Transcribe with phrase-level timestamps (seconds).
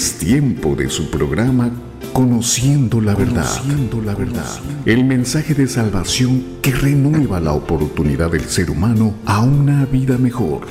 [0.00, 1.70] Es tiempo de su programa
[2.14, 3.46] Conociendo la verdad.
[3.46, 4.58] Conociendo la verdad.
[4.86, 10.62] El mensaje de salvación que renueva la oportunidad del ser humano a una vida mejor.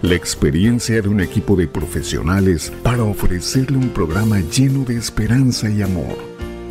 [0.00, 5.82] La experiencia de un equipo de profesionales para ofrecerle un programa lleno de esperanza y
[5.82, 6.16] amor.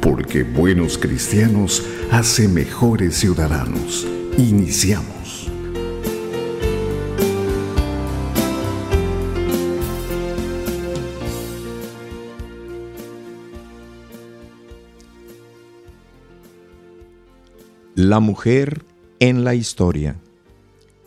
[0.01, 4.07] Porque buenos cristianos hacen mejores ciudadanos.
[4.35, 5.18] Iniciamos.
[18.01, 18.85] La mujer
[19.19, 20.15] en la historia.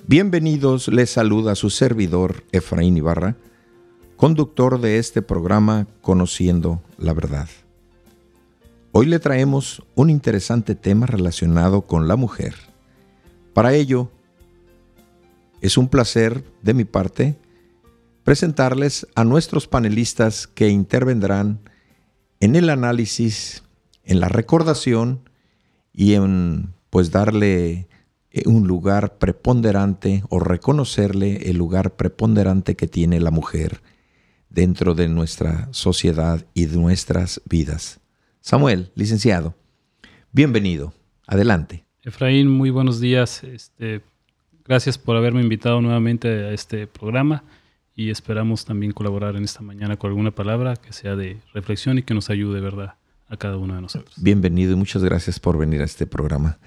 [0.06, 3.38] Bienvenidos, les saluda su servidor Efraín Ibarra,
[4.18, 7.48] conductor de este programa Conociendo la Verdad.
[8.90, 12.56] Hoy le traemos un interesante tema relacionado con la mujer.
[13.54, 14.10] Para ello,
[15.62, 17.38] es un placer de mi parte
[18.22, 21.58] presentarles a nuestros panelistas que intervendrán
[22.40, 23.62] en el análisis,
[24.04, 25.26] en la recordación
[25.94, 27.88] y en pues darle
[28.30, 33.80] eh, un lugar preponderante o reconocerle el lugar preponderante que tiene la mujer
[34.50, 38.00] dentro de nuestra sociedad y de nuestras vidas.
[38.42, 39.54] Samuel, licenciado,
[40.32, 40.92] bienvenido.
[41.26, 41.86] Adelante.
[42.02, 43.42] Efraín, muy buenos días.
[43.42, 44.02] Este,
[44.62, 47.42] gracias por haberme invitado nuevamente a este programa
[47.96, 52.02] y esperamos también colaborar en esta mañana con alguna palabra que sea de reflexión y
[52.02, 52.96] que nos ayude, ¿verdad?,
[53.28, 54.14] a cada uno de nosotros.
[54.20, 56.58] Bienvenido y muchas gracias por venir a este programa.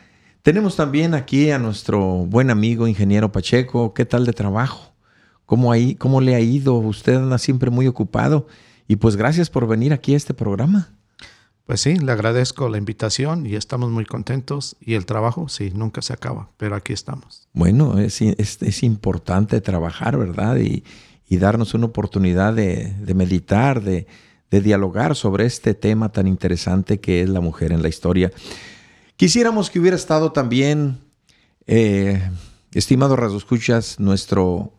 [0.46, 3.96] Tenemos también aquí a nuestro buen amigo ingeniero Pacheco.
[3.96, 4.94] ¿Qué tal de trabajo?
[5.48, 6.76] ¿Cómo, ahí, ¿Cómo le ha ido?
[6.76, 8.46] Usted anda siempre muy ocupado.
[8.88, 10.90] Y pues gracias por venir aquí a este programa.
[11.66, 14.76] Pues sí, le agradezco la invitación y estamos muy contentos.
[14.80, 17.48] Y el trabajo, sí, nunca se acaba, pero aquí estamos.
[17.54, 20.58] Bueno, es, es, importante trabajar, ¿verdad?
[20.58, 20.84] Y,
[21.28, 24.06] y, darnos una oportunidad de, de meditar, de,
[24.52, 28.32] de dialogar sobre este tema tan interesante que es la mujer en la historia.
[29.18, 31.00] Quisiéramos que hubiera estado también,
[31.68, 32.22] eh,
[32.74, 34.74] estimado Escuchas, nuestro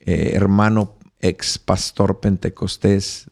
[0.00, 3.30] eh, hermano ex pastor pentecostés,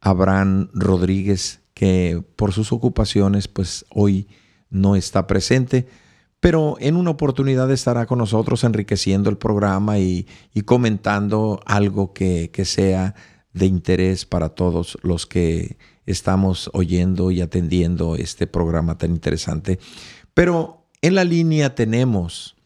[0.00, 4.28] Abraham Rodríguez, que por sus ocupaciones, pues hoy
[4.70, 5.88] no está presente,
[6.38, 10.28] pero en una oportunidad estará con nosotros enriqueciendo el programa y,
[10.64, 13.16] comentando algo que, que sea
[13.52, 15.76] de interés para todos los que
[16.06, 19.78] estamos oyendo y atendiendo este programa tan interesante.
[20.34, 22.56] Pero en la línea tenemos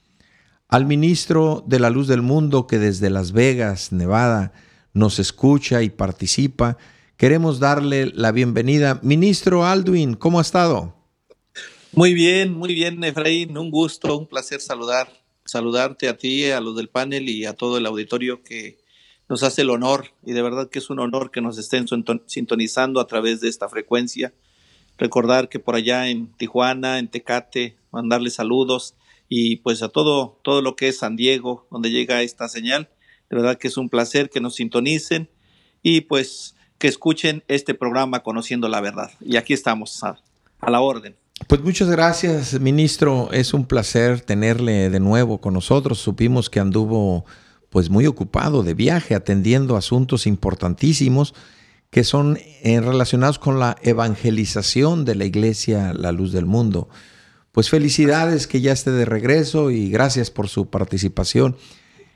[0.69, 4.52] al ministro de la Luz del Mundo que desde Las Vegas, Nevada,
[4.92, 6.76] nos escucha y participa.
[7.16, 8.98] Queremos darle la bienvenida.
[9.02, 10.94] Ministro Aldwin, ¿cómo ha estado?
[11.92, 13.56] Muy bien, muy bien, Efraín.
[13.56, 15.08] Un gusto, un placer saludar,
[15.44, 18.78] saludarte a ti, a los del panel y a todo el auditorio que
[19.28, 21.87] nos hace el honor y de verdad que es un honor que nos estén
[22.26, 24.32] sintonizando a través de esta frecuencia.
[24.98, 28.94] Recordar que por allá en Tijuana, en Tecate, mandarle saludos
[29.28, 32.88] y pues a todo, todo lo que es San Diego, donde llega esta señal.
[33.28, 35.28] De verdad que es un placer que nos sintonicen
[35.82, 39.10] y pues que escuchen este programa Conociendo la Verdad.
[39.20, 40.20] Y aquí estamos a,
[40.60, 41.16] a la orden.
[41.48, 43.31] Pues muchas gracias, ministro.
[43.32, 45.98] Es un placer tenerle de nuevo con nosotros.
[45.98, 47.26] Supimos que anduvo
[47.76, 51.34] pues muy ocupado de viaje atendiendo asuntos importantísimos
[51.91, 56.88] que son eh, relacionados con la evangelización de la iglesia La Luz del Mundo.
[57.53, 61.54] Pues felicidades que ya esté de regreso y gracias por su participación.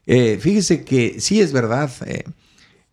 [0.07, 2.25] Eh, fíjese que sí es verdad, eh,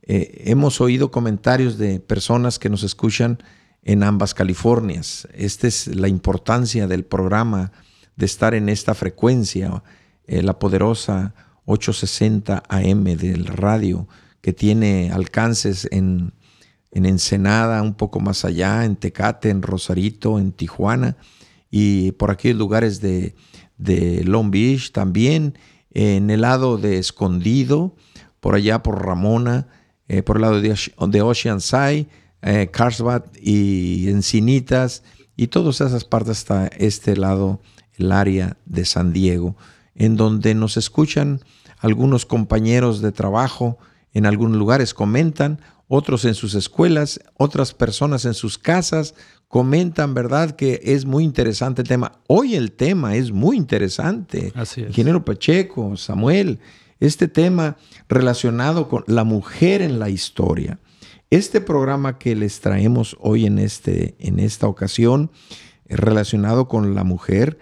[0.03, 3.41] hemos oído comentarios de personas que nos escuchan
[3.81, 5.25] en ambas Californias.
[5.33, 7.71] Esta es la importancia del programa
[8.17, 9.83] de estar en esta frecuencia,
[10.27, 11.33] la poderosa
[11.67, 14.07] 860 AM del radio,
[14.41, 16.33] que tiene alcances en,
[16.91, 21.15] Ensenada, un poco más allá, en Tecate, en Rosarito, en Tijuana
[21.69, 23.35] y por aquellos lugares de,
[24.25, 25.59] Long Beach también,
[25.91, 27.95] en el lado de Escondido,
[28.39, 29.67] por allá por Ramona,
[30.07, 30.75] eh, por el lado de,
[31.07, 32.07] de Oceanside,
[32.41, 35.03] eh, Carlsbad y Encinitas,
[35.35, 37.61] y todas esas partes hasta este lado,
[37.97, 39.55] el área de San Diego,
[39.93, 41.41] en donde nos escuchan
[41.79, 43.77] algunos compañeros de trabajo
[44.13, 49.13] en algunos lugares comentan, otros en sus escuelas, otras personas en sus casas
[49.47, 50.55] comentan, ¿verdad?
[50.55, 52.19] Que es muy interesante el tema.
[52.27, 54.51] Hoy el tema es muy interesante.
[54.55, 54.87] Así es.
[54.89, 56.59] Ingeniero Pacheco, Samuel,
[56.99, 57.77] este tema
[58.09, 60.79] relacionado con la mujer en la historia.
[61.29, 65.31] Este programa que les traemos hoy en, este, en esta ocasión,
[65.87, 67.59] relacionado con la mujer,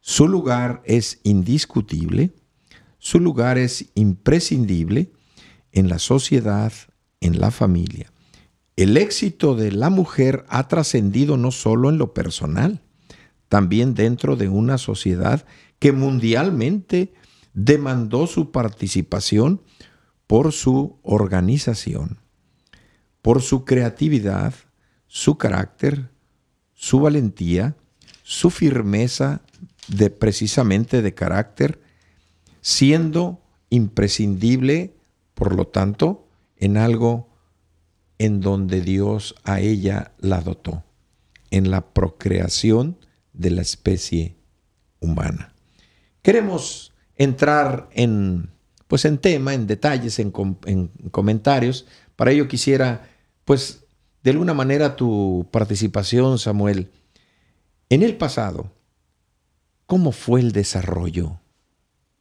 [0.00, 2.32] su lugar es indiscutible
[3.02, 5.10] su lugar es imprescindible
[5.72, 6.72] en la sociedad,
[7.20, 8.12] en la familia.
[8.76, 12.80] el éxito de la mujer ha trascendido no solo en lo personal,
[13.48, 15.44] también dentro de una sociedad
[15.80, 17.12] que mundialmente
[17.54, 19.60] demandó su participación
[20.28, 22.18] por su organización,
[23.20, 24.54] por su creatividad,
[25.08, 26.08] su carácter,
[26.72, 27.74] su valentía,
[28.22, 29.42] su firmeza
[29.88, 31.81] de precisamente de carácter,
[32.62, 34.94] siendo imprescindible,
[35.34, 36.26] por lo tanto,
[36.56, 37.28] en algo
[38.18, 40.84] en donde Dios a ella la dotó,
[41.50, 42.96] en la procreación
[43.32, 44.36] de la especie
[45.00, 45.52] humana.
[46.22, 48.50] Queremos entrar en,
[48.86, 50.32] pues en tema, en detalles, en,
[50.66, 51.86] en comentarios.
[52.14, 53.08] Para ello quisiera,
[53.44, 53.84] pues,
[54.22, 56.92] de alguna manera tu participación, Samuel.
[57.88, 58.70] En el pasado,
[59.86, 61.41] ¿cómo fue el desarrollo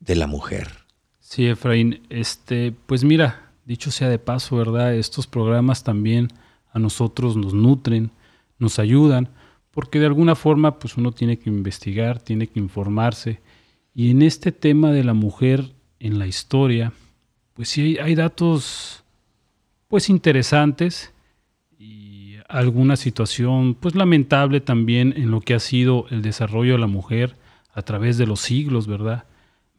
[0.02, 0.68] de la mujer?
[1.20, 4.94] Sí, Efraín, este, pues mira, dicho sea de paso, ¿verdad?
[4.94, 6.28] Estos programas también
[6.74, 8.12] a nosotros nos nutren,
[8.60, 9.30] nos ayudan,
[9.72, 13.40] porque de alguna forma pues uno tiene que investigar, tiene que informarse.
[13.94, 16.92] Y en este tema de la mujer en la historia,
[17.54, 19.04] pues sí hay, datos
[19.88, 21.14] pues interesantes
[21.78, 26.88] y alguna situación pues lamentable también en lo que ha sido el desarrollo de la
[26.88, 27.38] mujer
[27.74, 29.26] a través de los siglos, ¿verdad?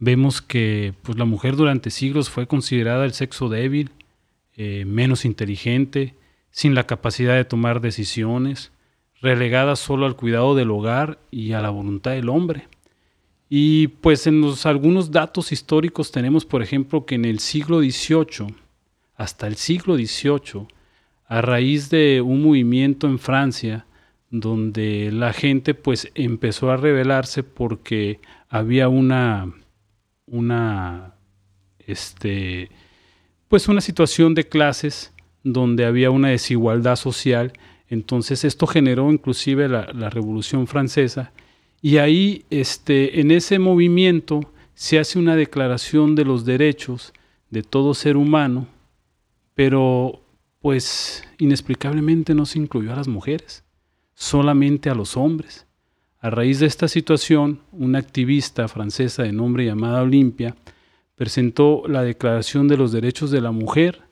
[0.04, 3.92] Vemos que pues la mujer durante siglos fue considerada el sexo débil,
[4.56, 6.16] eh, menos inteligente,
[6.50, 8.72] sin la capacidad de tomar decisiones,
[9.20, 12.66] relegada solo al cuidado del hogar y a la voluntad del hombre.
[13.48, 18.56] Y pues en los, algunos datos históricos tenemos, por ejemplo, que en el siglo XVIII,
[19.14, 20.66] hasta el siglo XVIII,
[21.26, 23.86] a raíz de un movimiento en Francia,
[24.30, 29.61] donde la gente pues empezó a rebelarse porque había una,
[30.32, 31.14] una,
[31.78, 32.68] este,
[33.46, 35.12] pues una situación de clases
[35.44, 37.52] donde había una desigualdad social
[37.92, 41.30] entonces esto generó inclusive la, Revolución Francesa
[41.82, 47.12] y ahí este, en ese movimiento se hace una declaración de los derechos
[47.50, 48.66] de todo ser humano,
[49.54, 50.22] pero
[50.62, 53.62] pues inexplicablemente no se incluyó a las mujeres,
[54.14, 55.66] solamente a los hombres.
[56.22, 60.54] A raíz de esta situación, una activista francesa de nombre llamada Olimpia
[61.16, 64.02] presentó la Declaración de los Derechos de la Mujer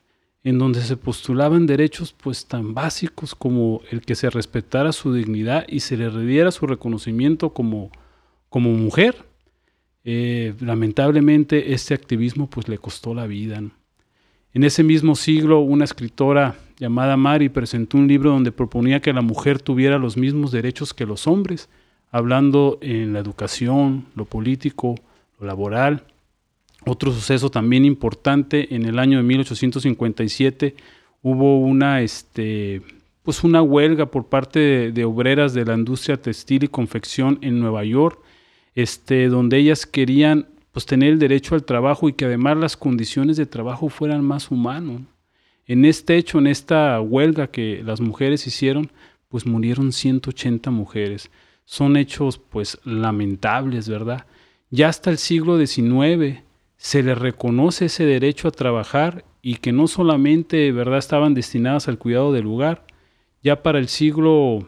[0.42, 5.64] en donde se postulaban derechos pues tan básicos como el que se respetara su dignidad
[5.68, 7.92] y se le diera su reconocimiento como,
[8.48, 9.24] como mujer.
[10.02, 13.62] Eh, lamentablemente este activismo pues le costó la vida.
[14.52, 19.22] En ese mismo siglo una escritora llamada Mari presentó un libro donde proponía que la
[19.22, 21.68] mujer tuviera los mismos derechos que los hombres,
[22.10, 24.96] hablando en la educación, lo político,
[25.38, 26.04] lo laboral,
[26.86, 30.74] otro suceso también importante, en el año de 1857
[31.22, 32.80] hubo una, este,
[33.22, 37.84] pues una huelga por parte de, obreras de la industria textil y confección en Nueva
[37.84, 38.18] York,
[38.74, 43.36] este, donde ellas querían pues, tener el derecho al trabajo y que además las condiciones
[43.36, 45.02] de trabajo fueran más humanos.
[45.66, 48.90] En este hecho, en esta huelga que las mujeres hicieron,
[49.28, 51.30] pues murieron 180 mujeres.
[51.70, 54.26] Son hechos pues lamentables, ¿verdad?
[54.70, 56.40] Ya hasta el siglo XIX
[56.76, 61.96] se les reconoce ese derecho a trabajar y que no solamente verdad estaban destinadas al
[61.96, 62.84] cuidado del lugar.
[63.44, 64.66] Ya para el siglo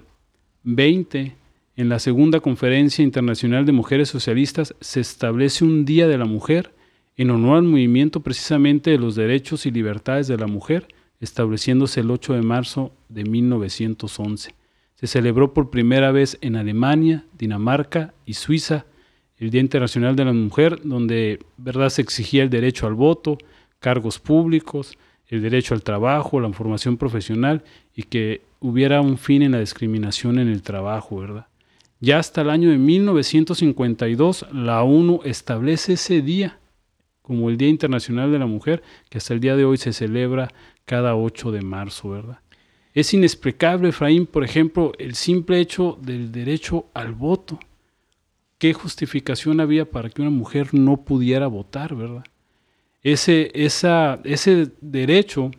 [0.64, 1.32] XX,
[1.74, 6.72] en la segunda conferencia internacional de mujeres socialistas, se establece un Día de la Mujer
[7.16, 10.86] en honor al movimiento precisamente de los derechos y libertades de la mujer,
[11.18, 14.61] estableciéndose el 8 de marzo de 1911.
[15.02, 18.86] Se celebró por primera vez en Alemania, Dinamarca y Suiza
[19.36, 23.36] el Día Internacional de la Mujer, donde verdad se exigía el derecho al voto,
[23.80, 27.64] cargos públicos, el derecho al trabajo, la formación profesional
[27.96, 31.48] y que hubiera un fin en la discriminación en el trabajo, ¿verdad?
[31.98, 36.60] Ya hasta el año de 1952 la ONU establece ese día
[37.22, 40.52] como el Día Internacional de la Mujer, que hasta el día de hoy se celebra
[40.84, 42.41] cada 8 de marzo, ¿verdad?
[42.94, 47.58] Es inexplicable, Efraín, por ejemplo, el simple hecho del derecho al voto.
[48.62, 52.22] ¿qué justificación había para que una mujer no pudiera votar, verdad?
[53.02, 55.50] Ese, esa, ese derecho,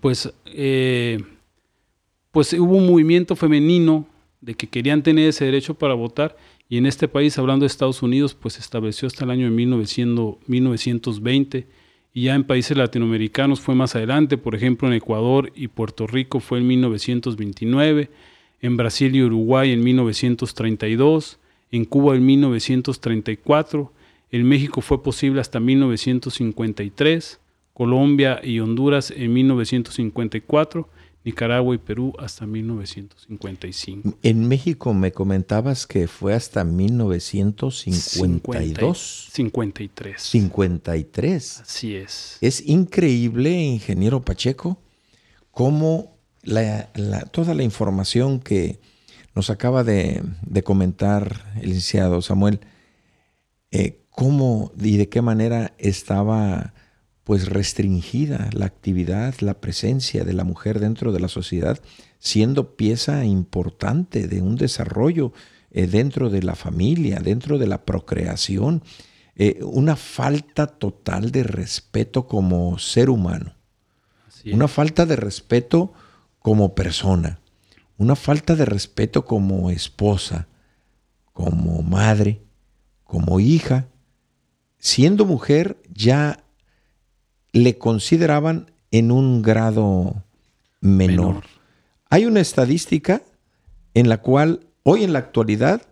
[0.00, 1.22] pues, eh,
[2.30, 4.06] pues hubo un movimiento femenino
[4.40, 6.38] de que querían tener ese derecho para votar
[6.70, 9.50] y en este país, hablando de Estados Unidos, pues se estableció hasta el año de
[9.50, 11.66] 1900, 1920
[12.16, 16.40] y ya en países latinoamericanos fue más adelante, por ejemplo en Ecuador y Puerto Rico
[16.40, 18.08] fue en 1929,
[18.62, 21.38] en Brasil y Uruguay en 1932,
[21.72, 23.92] en Cuba en 1934,
[24.30, 27.38] en México fue posible hasta 1953,
[27.74, 30.88] Colombia y Honduras en 1954,
[31.26, 34.16] Nicaragua y Perú hasta 1955.
[34.22, 39.30] En México me comentabas que fue hasta 1952.
[39.32, 40.22] 53.
[40.22, 41.60] 53.
[41.62, 42.38] Así es.
[42.40, 44.78] Es increíble, ingeniero Pacheco,
[45.50, 46.16] cómo
[47.32, 48.78] toda la información que
[49.34, 50.22] nos acaba de,
[50.62, 52.60] comentar el licenciado Samuel,
[53.72, 56.72] eh, cómo y de qué manera estaba
[57.26, 61.80] pues restringida la actividad, la presencia de la mujer dentro de la sociedad,
[62.20, 65.32] siendo pieza importante de un desarrollo
[65.72, 68.84] eh, dentro de la familia, dentro de la procreación,
[69.34, 73.56] eh, una falta total de respeto como ser humano,
[74.52, 75.94] una falta de respeto
[76.38, 77.40] como persona,
[77.96, 80.46] una falta de respeto como esposa,
[81.32, 82.40] como madre,
[83.02, 83.88] como hija.
[84.78, 86.45] Siendo mujer ya
[87.52, 90.22] le consideraban en un grado
[90.80, 91.44] menor.
[92.08, 93.22] Hay una estadística
[93.94, 95.82] en la cual hoy en la actualidad,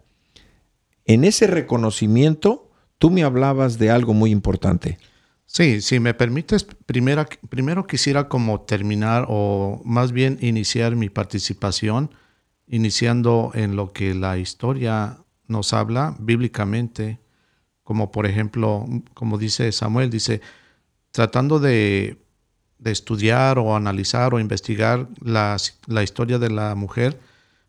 [1.05, 4.99] en ese reconocimiento, tú me hablabas de algo muy importante.
[5.47, 12.11] Sí, si me permites, primero, primero quisiera como terminar o más bien iniciar mi participación,
[12.67, 17.21] iniciando en lo que la historia nos habla bíblicamente,
[17.83, 20.41] como por ejemplo, como dice Samuel, dice,
[21.15, 22.19] tratando de,
[22.85, 25.57] estudiar o analizar o investigar la,
[25.87, 27.21] la, historia de la mujer,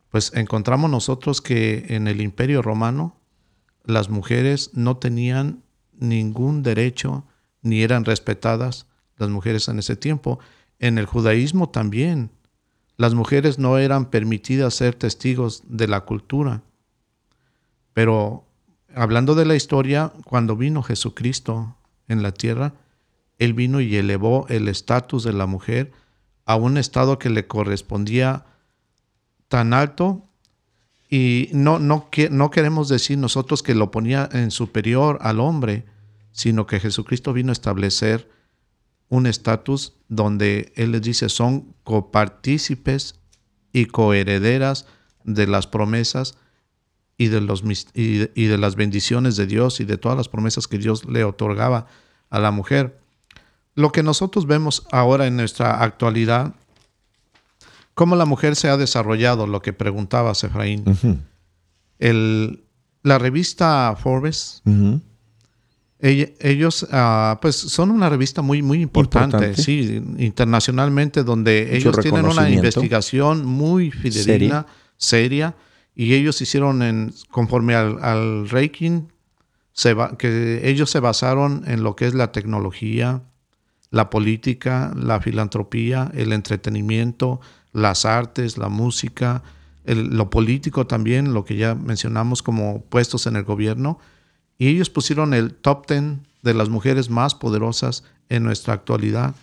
[0.10, 3.16] pues encontramos nosotros que en el imperio romano
[3.84, 5.62] las mujeres no tenían
[5.94, 7.24] ningún derecho
[7.62, 10.40] ni eran respetadas las mujeres en ese tiempo.
[10.80, 12.32] En el judaísmo también.
[12.98, 16.64] Las mujeres no eran permitidas ser testigos de la cultura.
[17.94, 18.44] Pero
[18.96, 21.76] hablando de la historia, cuando vino Jesucristo
[22.08, 22.74] en la tierra,
[23.38, 25.92] él vino y elevó el estatus de la mujer
[26.46, 28.46] a un estado que le correspondía
[29.48, 30.30] tan alto
[31.10, 35.86] y no, no, no queremos decir nosotros que lo ponía en superior al hombre,
[36.32, 38.30] sino que Jesucristo vino a establecer
[39.10, 43.20] un estatus donde Él les dice son copartícipes
[43.72, 44.88] y coherederas
[45.24, 46.38] de las promesas
[47.18, 47.64] y de, los,
[47.94, 51.88] y de las bendiciones de Dios y de todas las promesas que Dios le otorgaba
[52.30, 53.00] a la mujer
[53.76, 56.56] lo que nosotros vemos ahora en nuestra actualidad,
[57.94, 60.84] cómo la mujer se ha desarrollado, lo que preguntaba Efraín.
[63.04, 64.64] la revista Forbes,
[66.00, 72.50] ellos ah, pues son una revista muy, muy importante, sí, internacionalmente, donde ellos tienen una
[72.50, 74.66] investigación muy fidedigna,
[74.98, 75.56] seria,
[75.94, 79.08] y ellos hicieron en, conforme al, al ranking,
[80.18, 83.22] que ellos se basaron en lo que es la tecnología,
[83.92, 87.40] la política, la filantropía, el entretenimiento,
[87.72, 89.44] las artes, la música,
[89.86, 94.00] lo político también, lo que ya mencionamos como puestos en el gobierno.
[94.58, 99.36] Y ellos pusieron el top ten de las mujeres más poderosas en nuestra actualidad.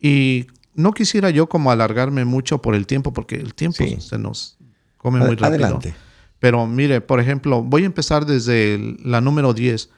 [0.00, 4.56] Y no quisiera yo como alargarme mucho por el tiempo, porque el tiempo se nos
[4.96, 5.66] come muy rápido.
[5.66, 5.94] Adelante.
[6.38, 9.90] Pero mire, por ejemplo, voy a empezar desde la número 10.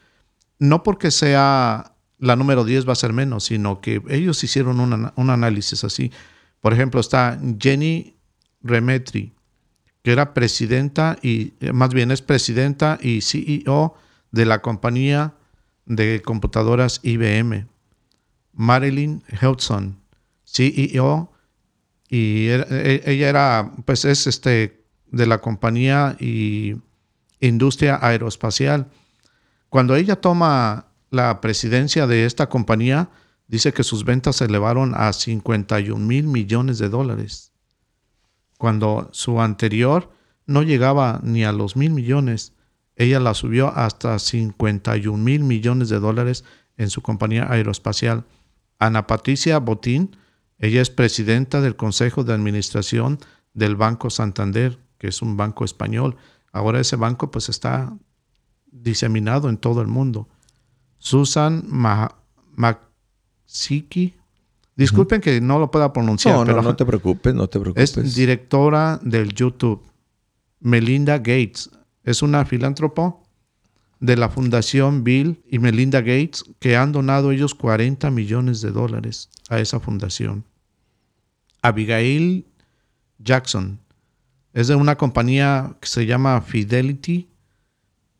[0.60, 5.30] No porque sea la número 10 va a ser menos, sino que ellos hicieron un
[5.30, 6.10] análisis así.
[6.60, 8.16] Por ejemplo, está Jenny
[8.62, 9.32] Remetri,
[10.02, 13.94] que era presidenta y, eh, más bien es presidenta y CEO
[14.32, 15.34] de la compañía
[15.86, 17.66] de computadoras IBM.
[18.52, 20.00] Marilyn Hudson,
[20.44, 21.32] CEO,
[22.08, 26.76] y e, ella era, pues es este, de la compañía y
[27.40, 28.88] industria aeroespacial.
[29.68, 33.10] Cuando ella toma la presidencia de esta compañía
[33.46, 37.52] dice que sus ventas se elevaron a 51 mil millones de dólares,
[38.58, 40.10] cuando su anterior
[40.46, 42.54] no llegaba ni a los mil millones.
[42.96, 46.44] Ella la subió hasta 51 mil millones de dólares
[46.76, 48.24] en su compañía aeroespacial.
[48.78, 50.16] Ana Patricia Botín,
[50.58, 53.18] ella es presidenta del Consejo de Administración
[53.54, 56.16] del Banco Santander, que es un banco español.
[56.52, 57.96] Ahora ese banco pues está
[58.66, 60.28] diseminado en todo el mundo.
[60.98, 61.64] Susan
[62.56, 64.14] Maksiki.
[64.76, 66.34] Disculpen que no lo pueda pronunciar.
[66.34, 67.96] No, no, no te preocupes, no te preocupes.
[67.96, 69.82] Es directora del YouTube.
[70.60, 71.70] Melinda Gates.
[72.04, 73.22] Es una filántropo
[74.00, 79.28] de la Fundación Bill y Melinda Gates que han donado ellos 40 millones de dólares
[79.48, 80.44] a esa fundación.
[81.62, 82.46] Abigail
[83.18, 83.80] Jackson
[84.52, 87.27] es de una compañía que se llama Fidelity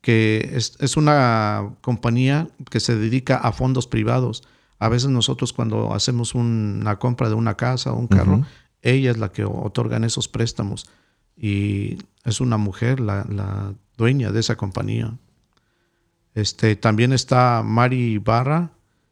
[0.09, 4.41] que es, una compañía que se dedica a fondos privados.
[4.79, 8.43] A veces nosotros cuando hacemos una compra de una casa o un carro,
[8.81, 10.89] ella es la que otorgan esos préstamos
[11.37, 15.15] y es una mujer la, dueña de esa compañía.
[16.33, 18.71] Este, también está Mari Barra,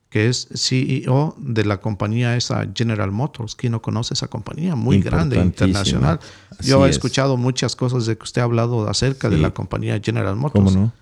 [0.10, 3.56] que es CEO de la compañía esa General Motors.
[3.56, 4.76] ¿Quién no conoce esa compañía?
[4.76, 6.20] Muy grande, internacional.
[6.62, 10.36] Yo he escuchado muchas cosas de que usted ha hablado acerca de la compañía General
[10.36, 10.74] Motors.
[10.74, 10.94] ¿Cómo no?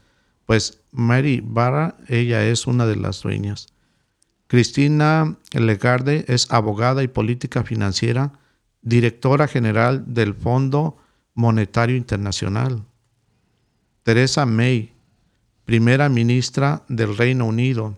[0.46, 3.68] Pues Mary Barra, ella es una de las dueñas.
[4.48, 8.34] Cristina Legarde es abogada y política financiera,
[8.82, 10.98] directora general del Fondo
[11.34, 12.84] Monetario Internacional.
[14.04, 14.94] Teresa May,
[15.66, 17.98] primera ministra del Reino Unido.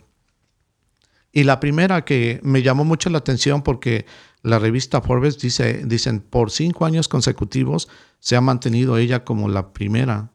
[1.37, 4.07] Y la primera que me llamó mucho la atención porque
[4.41, 7.89] la revista Forbes dice, dicen, por cinco años consecutivos
[8.19, 10.31] se ha mantenido ella como la primera.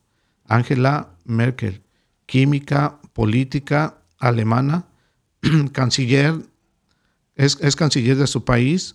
[0.47, 1.83] Angela Merkel,
[2.27, 4.85] química, política alemana,
[5.73, 6.37] canciller,
[7.35, 8.95] es, canciller de su país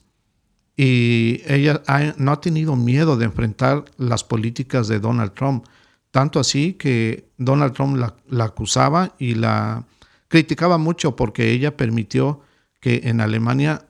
[0.78, 1.82] y ella
[2.16, 5.66] no ha tenido miedo de enfrentar las políticas de Donald Trump.
[6.12, 9.84] Tanto así que Donald Trump la, acusaba y la
[10.28, 12.42] criticaba mucho porque ella permitió
[12.80, 13.86] que en Alemania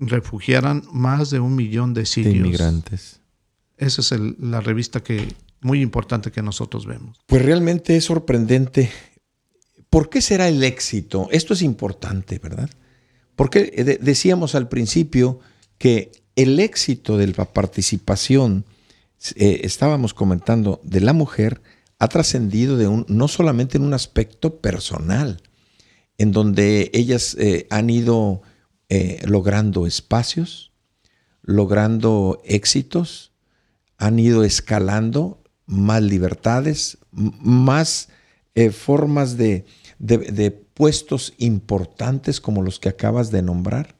[0.00, 2.34] refugiaran más de un millón de sirios.
[2.34, 3.20] De inmigrantes.
[3.76, 5.28] Esa es la revista que
[5.60, 7.18] muy importante que nosotros vemos.
[7.26, 8.90] Pues realmente es sorprendente
[9.90, 11.28] ¿Por qué será el éxito?
[11.30, 12.70] Esto es importante, ¿verdad?
[13.36, 15.40] Porque decíamos al principio
[15.78, 18.64] que el éxito de la participación,
[19.34, 21.62] eh, estábamos comentando, de la mujer,
[21.98, 25.42] ha trascendido de un, no solamente en un aspecto personal,
[26.16, 28.42] en donde ellas eh, han ido
[28.88, 30.72] eh, logrando espacios,
[31.42, 33.32] logrando éxitos,
[33.96, 38.08] han ido escalando más libertades, más
[38.72, 39.66] formas de,
[39.98, 43.96] de, puestos importantes como los que acabas de nombrar.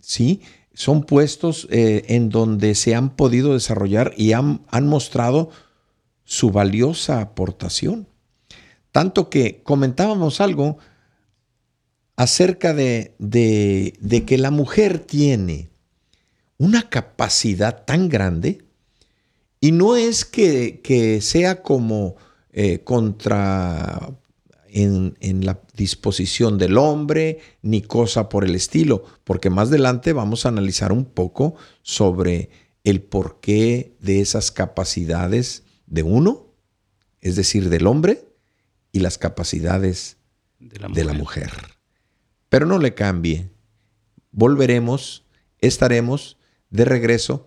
[0.00, 0.40] ¿Sí?
[0.74, 5.50] Son puestos eh, en donde se han podido desarrollar y han, han mostrado
[6.32, 8.08] su valiosa aportación.
[8.90, 10.78] Tanto que comentábamos algo
[12.16, 15.68] acerca de, de, que la mujer tiene
[16.56, 18.64] una capacidad tan grande
[19.60, 22.16] y no es que, que sea como
[22.50, 24.14] eh, contra
[24.70, 30.48] en, la disposición del hombre, ni cosa por el estilo, porque más adelante vamos a
[30.48, 32.48] analizar un poco sobre
[32.84, 36.46] el porqué de esas capacidades de uno,
[37.20, 38.24] es decir, del hombre,
[38.92, 40.16] y las capacidades
[40.58, 41.52] de la mujer.
[42.48, 43.50] Pero no le cambie.
[44.30, 45.26] Volveremos,
[45.58, 46.38] estaremos
[46.70, 47.46] de regreso.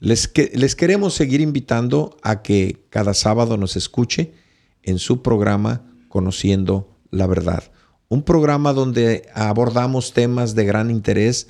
[0.00, 4.34] Les, les queremos seguir invitando a que cada sábado nos escuche
[4.82, 7.72] en su programa Conociendo la Verdad.
[8.08, 11.48] Un programa donde abordamos temas de gran interés,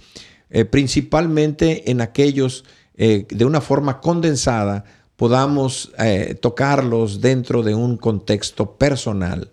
[0.50, 4.84] eh, principalmente en aquellos eh, de una forma condensada
[5.18, 9.50] podamos eh, tocarlos dentro de un contexto personal,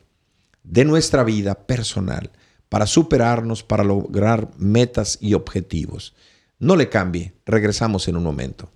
[0.64, 2.30] de nuestra vida personal,
[2.70, 6.14] para superarnos, para lograr metas y objetivos.
[6.60, 8.70] No le cambie, regresamos en un momento.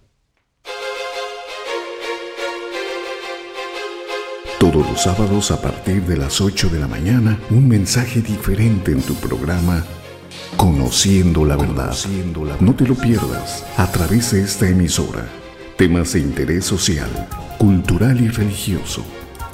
[4.60, 9.04] Todos los sábados a partir de las 8 de la mañana, un mensaje diferente en
[9.04, 9.86] tu programa
[10.58, 11.96] Conociendo la verdad.
[12.60, 15.30] No te lo pierdas a través de esta emisora.
[15.80, 17.10] Temas de interés social,
[17.58, 19.02] cultural y religioso.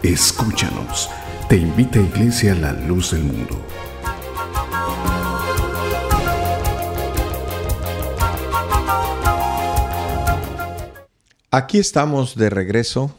[0.02, 1.08] Escúchanos.
[1.48, 3.64] Te invita a Iglesia La Luz del Mundo.
[11.52, 13.16] Aquí estamos de regreso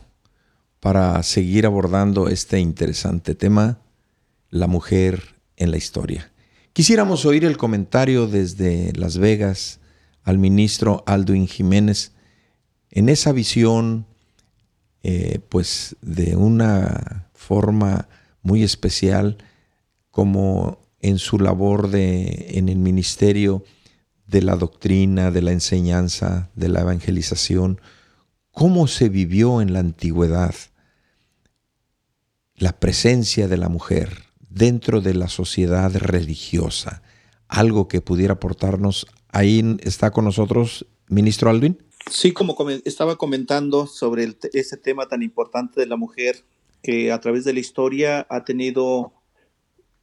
[0.81, 3.79] para seguir abordando este interesante tema,
[4.51, 6.33] la mujer en la historia.
[6.73, 9.79] Quisiéramos oír el comentario desde Las Vegas
[10.25, 12.16] al ministro Alduin Jiménez
[12.97, 14.07] en esa visión,
[15.03, 18.09] eh, pues de una forma
[18.41, 19.37] muy especial,
[20.11, 23.65] como en su labor de, en el ministerio
[24.27, 27.83] de la doctrina, de la enseñanza, de la evangelización,
[28.51, 30.55] cómo se vivió en la antigüedad
[32.55, 37.03] la presencia de la mujer dentro de la sociedad religiosa,
[37.47, 39.07] algo que pudiera aportarnos.
[39.29, 41.86] Ahí está con nosotros, ministro Alvin.
[42.09, 46.45] Sí, como estaba comentando sobre ese tema tan importante de la mujer,
[46.81, 49.13] que a través de la historia ha tenido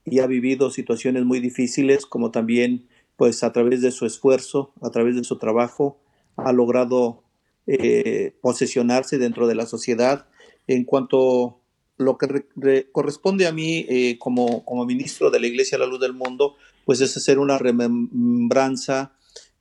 [0.03, 4.89] y ha vivido situaciones muy difíciles, como también, pues a través de su esfuerzo, a
[4.89, 5.97] través de su trabajo,
[6.35, 7.23] ha logrado
[7.67, 10.27] eh, posesionarse dentro de la sociedad.
[10.67, 11.61] En cuanto
[11.95, 16.01] lo que corresponde a mí eh, como, como ministro de la Iglesia a la Luz
[16.01, 19.13] del Mundo, pues es hacer una remembranza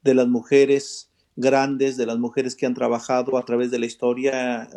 [0.03, 4.69] de las mujeres grandes, de las mujeres que han trabajado a través de la historia,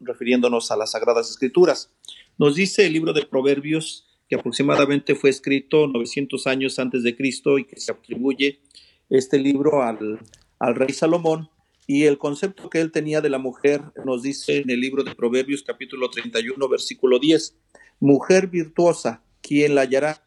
[0.00, 1.90] refiriéndonos a las Sagradas Escrituras.
[2.38, 7.58] Nos dice el libro de Proverbios que aproximadamente fue escrito 900 años antes de Cristo
[7.58, 8.60] y que se atribuye
[9.08, 10.20] este libro al,
[10.60, 11.50] al rey Salomón.
[11.88, 15.16] Y el concepto que él tenía de la mujer nos dice en el libro de
[15.16, 17.56] Proverbios capítulo 31 versículo 10,
[17.98, 20.24] mujer virtuosa, ¿quién la hallará?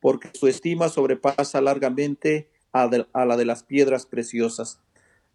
[0.00, 4.80] Porque su estima sobrepasa largamente a, la de las piedras preciosas.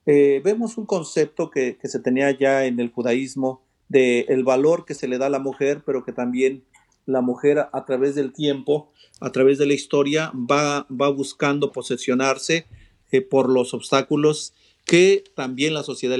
[0.05, 5.07] Eh, vemos un concepto que, se tenía ya en el judaísmo de valor que se
[5.07, 6.63] le da a la mujer, pero que también
[7.05, 12.65] la mujer a, través del tiempo, a través de la historia, va, va buscando posesionarse
[13.11, 14.53] eh, por los obstáculos
[14.85, 16.17] que también la sociedad,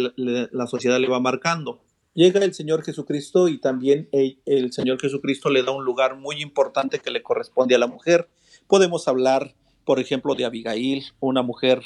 [0.67, 1.82] sociedad le va marcando.
[2.13, 7.00] Llega el Señor Jesucristo y también el, Señor Jesucristo le da un lugar muy importante
[7.00, 8.30] que le corresponde a la mujer.
[8.67, 11.82] Podemos hablar, por ejemplo, de Abigail, una mujer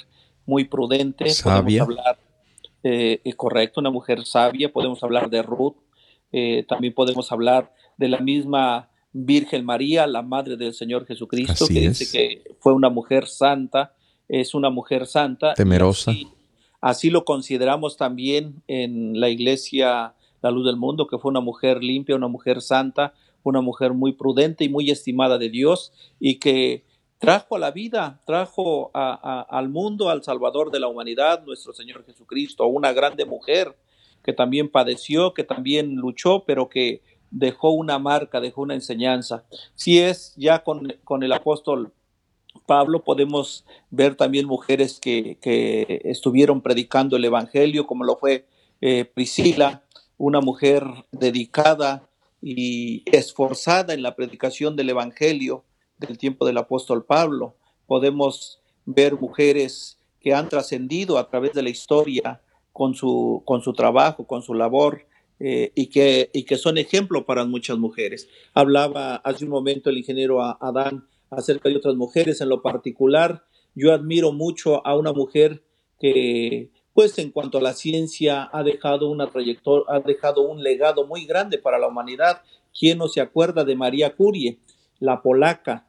[0.47, 1.29] muy prudente.
[1.29, 1.85] Sabia.
[1.85, 2.19] Podemos hablar,
[2.83, 4.73] eh, correcto, una mujer sabia.
[4.73, 5.75] Podemos hablar de Ruth.
[6.31, 11.89] Eh, también podemos hablar de la misma Virgen María, la madre del Señor Jesucristo, que
[11.89, 13.93] dice que fue una mujer santa,
[14.27, 15.53] es una mujer santa.
[15.53, 16.11] Temerosa.
[16.81, 21.83] Así, lo consideramos también en la iglesia La Luz del Mundo, que fue una mujer
[21.83, 26.83] limpia, una mujer santa, una mujer muy prudente y muy estimada de Dios y que
[27.19, 32.65] trajo a la vida, trajo al mundo al Salvador de la humanidad, nuestro Señor Jesucristo,
[32.67, 33.75] una grande mujer
[34.23, 37.01] que también padeció, que también luchó, pero que
[37.31, 39.45] dejó una marca, dejó una enseñanza.
[39.75, 41.93] Si es ya con, con el apóstol
[42.65, 48.45] Pablo podemos ver también mujeres que, que, estuvieron predicando el Evangelio, como lo fue
[48.81, 49.83] eh, Priscila,
[50.17, 52.07] una mujer dedicada
[52.41, 55.63] y esforzada en la predicación del Evangelio,
[55.97, 57.55] del tiempo del apóstol Pablo.
[57.85, 62.41] Podemos ver mujeres que han trascendido a través de la historia
[62.73, 65.07] con su, con su trabajo, con su labor,
[65.39, 68.27] eh, y, que, y que son ejemplo para muchas mujeres.
[68.53, 72.41] Hablaba hace un momento el ingeniero Adán acerca de otras mujeres.
[72.41, 73.43] En lo particular,
[73.75, 75.63] yo admiro mucho a una mujer
[75.99, 81.05] que, pues en cuanto a la ciencia, ha dejado una trayectoria, ha dejado un legado
[81.05, 82.41] muy grande para la humanidad.
[82.77, 84.59] ¿Quién no se acuerda de María Curie,
[84.99, 85.86] la polaca,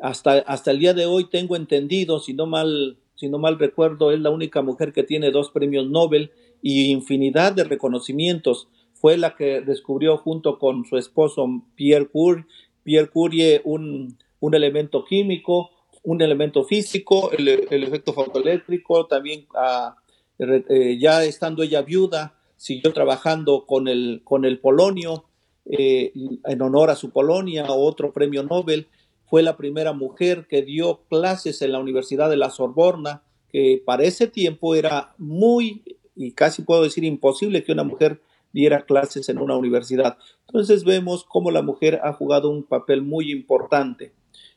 [0.00, 4.10] hasta, hasta el día de hoy tengo entendido, si no mal, si no mal recuerdo,
[4.10, 8.68] es la única mujer que tiene dos premios Nobel y infinidad de reconocimientos.
[8.94, 12.46] Fue la que descubrió junto con su esposo Pierre Curie,
[12.82, 15.70] Pierre Curie un, un elemento químico,
[16.02, 19.96] un elemento físico, el, efecto fotoeléctrico, también ah,
[20.38, 25.24] eh, ya estando ella viuda, siguió trabajando con el, con el polonio,
[25.64, 26.12] eh,
[26.44, 28.88] en honor a su Polonia, otro premio Nobel.
[29.26, 34.04] Fue la primera mujer que dio clases en la Universidad de la Sorbona, que para
[34.04, 35.82] ese tiempo era muy,
[36.14, 38.20] y casi puedo decir imposible que una mujer
[38.52, 40.18] diera clases en una universidad.
[40.46, 44.12] Entonces vemos cómo la mujer ha jugado un papel muy importante.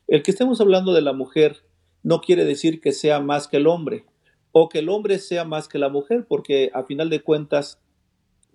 [0.06, 1.62] El que estemos hablando de la mujer
[2.02, 4.04] no quiere decir que sea más que el hombre
[4.52, 7.80] o que el hombre sea más que la mujer, porque a final de cuentas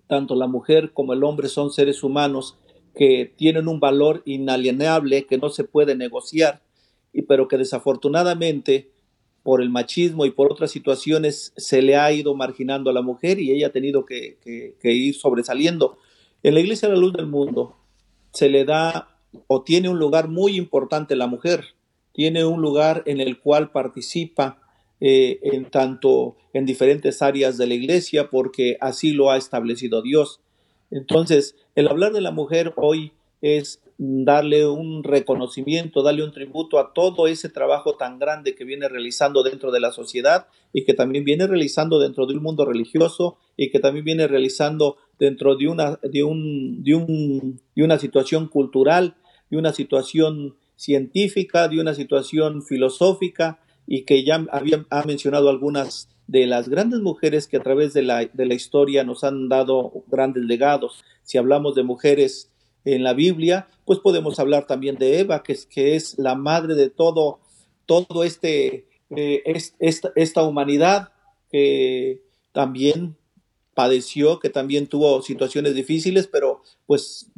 [0.06, 2.58] tanto la mujer como el hombre son seres humanos
[2.94, 6.62] que tienen un valor inalienable que no se puede negociar,
[7.12, 8.90] y, pero que desafortunadamente
[9.42, 13.40] por el machismo y por otras situaciones se le ha ido marginando a la mujer
[13.40, 14.38] y ella ha tenido que,
[14.80, 15.98] que ir sobresaliendo.
[16.42, 17.76] En la Iglesia de la Luz del Mundo
[18.32, 21.74] se le da o tiene un lugar muy importante la mujer,
[22.12, 24.61] tiene un lugar en el cual participa
[25.04, 30.38] eh, en tanto en diferentes áreas de la iglesia, porque así lo ha establecido Dios.
[30.92, 33.10] Entonces, el hablar de la mujer hoy
[33.40, 38.88] es darle un reconocimiento, darle un tributo a todo ese trabajo tan grande que viene
[38.88, 43.38] realizando dentro de la sociedad y que también viene realizando dentro de un mundo religioso
[43.56, 48.46] y que también viene realizando dentro de una, de un, de un, de una situación
[48.46, 49.16] cultural,
[49.50, 56.08] de una situación científica, de una situación filosófica y que ya había, ha mencionado algunas
[56.26, 60.04] de las grandes mujeres que a través de la, de la historia nos han dado
[60.06, 61.04] grandes legados.
[61.24, 62.50] Si hablamos de mujeres
[62.84, 66.74] en la Biblia, pues podemos hablar también de Eva, que es, que es la madre
[66.74, 67.40] de todo,
[67.86, 69.42] todo este, eh,
[69.78, 71.12] esta, esta, humanidad
[71.50, 73.16] que también
[73.74, 77.30] padeció, que también tuvo situaciones difíciles, pero pues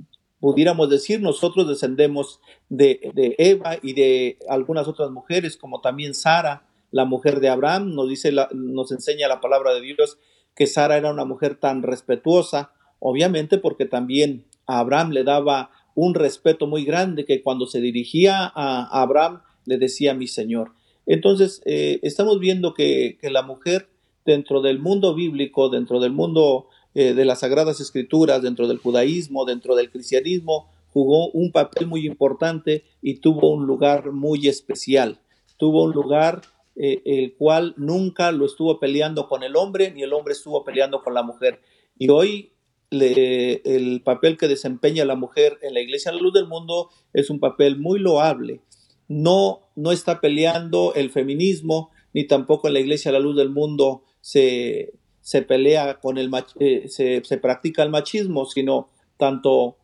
[0.45, 3.01] pudiéramos decir, nosotros descendemos de,
[3.39, 8.31] Eva y de algunas otras mujeres, como también Sara, la mujer de Abraham, nos dice,
[8.53, 10.19] nos enseña la palabra de Dios
[10.55, 16.13] que Sara era una mujer tan respetuosa, obviamente porque también a Abraham le daba un
[16.13, 20.73] respeto muy grande que cuando se dirigía a Abraham le decía mi Señor.
[21.07, 23.89] Entonces, eh, estamos viendo que, la mujer
[24.27, 29.45] dentro del mundo bíblico, dentro del mundo eh, de las Sagradas Escrituras, dentro del judaísmo,
[29.45, 35.19] dentro del cristianismo, jugó un papel muy importante y tuvo un lugar muy especial.
[35.57, 36.43] Tuvo un lugar
[36.77, 41.03] eh, el cual nunca lo estuvo peleando con el hombre, ni el hombre estuvo peleando
[41.03, 41.61] con la mujer.
[41.99, 42.53] Y hoy
[42.91, 47.29] el papel que desempeña la mujer en la Iglesia a la Luz del Mundo es
[47.29, 48.61] un papel muy loable.
[49.09, 53.51] No, no está peleando el feminismo, ni tampoco en la Iglesia a la Luz del
[53.51, 54.93] Mundo se,
[55.25, 59.79] se pelea con el eh, se, se practica el machismo, sino tanto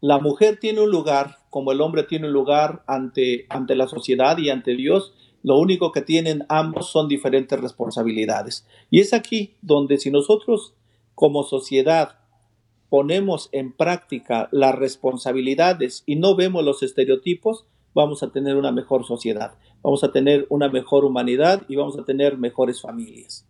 [0.00, 4.38] la mujer tiene un lugar como el hombre tiene un lugar ante, ante la sociedad
[4.38, 8.66] y ante Dios, lo único que tienen ambos son diferentes responsabilidades.
[8.88, 10.72] Y es aquí donde si nosotros
[11.14, 12.20] como sociedad
[12.88, 19.04] ponemos en práctica las responsabilidades y no vemos los estereotipos, vamos a tener una mejor
[19.04, 23.46] sociedad, vamos a tener una mejor humanidad y vamos a tener mejores familias.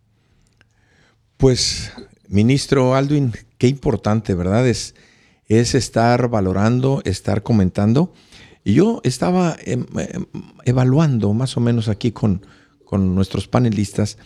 [1.43, 1.91] Pues,
[2.29, 4.65] ministro Aldwin, qué importante, ¿verdad?
[4.65, 4.95] Es,
[5.47, 8.13] es estar valorando, estar comentando.
[8.63, 10.25] Y yo estaba em, em,
[10.63, 12.45] evaluando más o menos aquí con,
[12.85, 14.17] con nuestros panelistas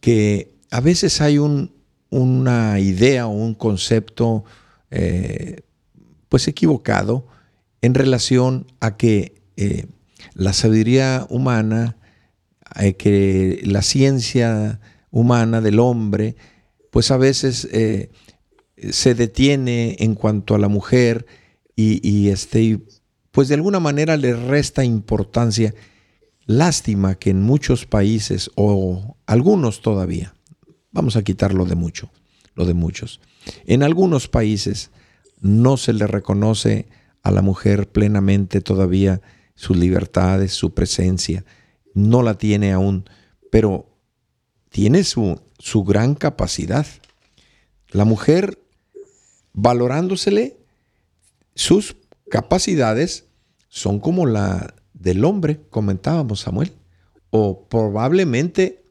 [0.00, 1.70] que a veces hay un,
[2.10, 4.42] una idea o un concepto
[4.90, 5.60] eh,
[6.28, 7.28] pues equivocado
[7.80, 9.86] en relación a que eh,
[10.34, 11.96] la sabiduría humana,
[12.74, 14.80] eh, que la ciencia
[15.12, 16.34] humana del hombre,
[16.96, 17.68] pues a veces
[18.90, 21.26] se detiene en cuanto a la mujer
[21.74, 22.80] y, y este,
[23.32, 25.74] pues de alguna manera le resta importancia.
[26.46, 30.36] Lástima que en muchos países, o algunos todavía,
[30.96, 32.08] Vamos a quitarlo de mucho,
[32.54, 33.20] lo de muchos.
[33.66, 34.90] En algunos países
[35.42, 36.86] no se le reconoce
[37.22, 39.20] a la mujer plenamente todavía
[39.54, 41.44] sus libertades, su presencia.
[41.92, 43.04] No la tiene aún,
[43.50, 43.95] pero
[44.70, 46.86] tiene su, su gran capacidad.
[47.90, 48.58] La mujer,
[49.52, 50.56] valorándosele,
[51.54, 51.96] sus
[52.30, 53.24] capacidades
[53.68, 56.72] son como la del hombre, comentábamos Samuel,
[57.30, 58.82] o probablemente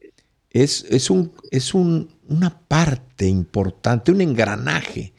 [0.50, 5.12] es, un, es una parte importante, un engranaje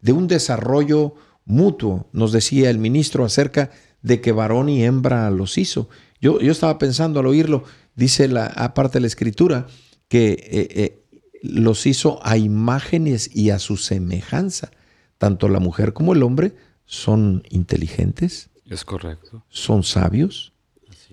[0.00, 3.70] de un desarrollo mutuo, nos decía el ministro acerca
[4.02, 5.88] de que varón y hembra los hizo.
[6.20, 7.64] Yo, yo estaba pensando al oírlo,
[7.96, 9.66] dice la, aparte de la escritura,
[10.14, 11.04] que eh, eh,
[11.42, 14.70] los hizo a imágenes y a su semejanza.
[15.18, 18.48] Tanto la mujer como el hombre son inteligentes.
[18.70, 19.44] Es correcto.
[19.48, 20.52] Son sabios.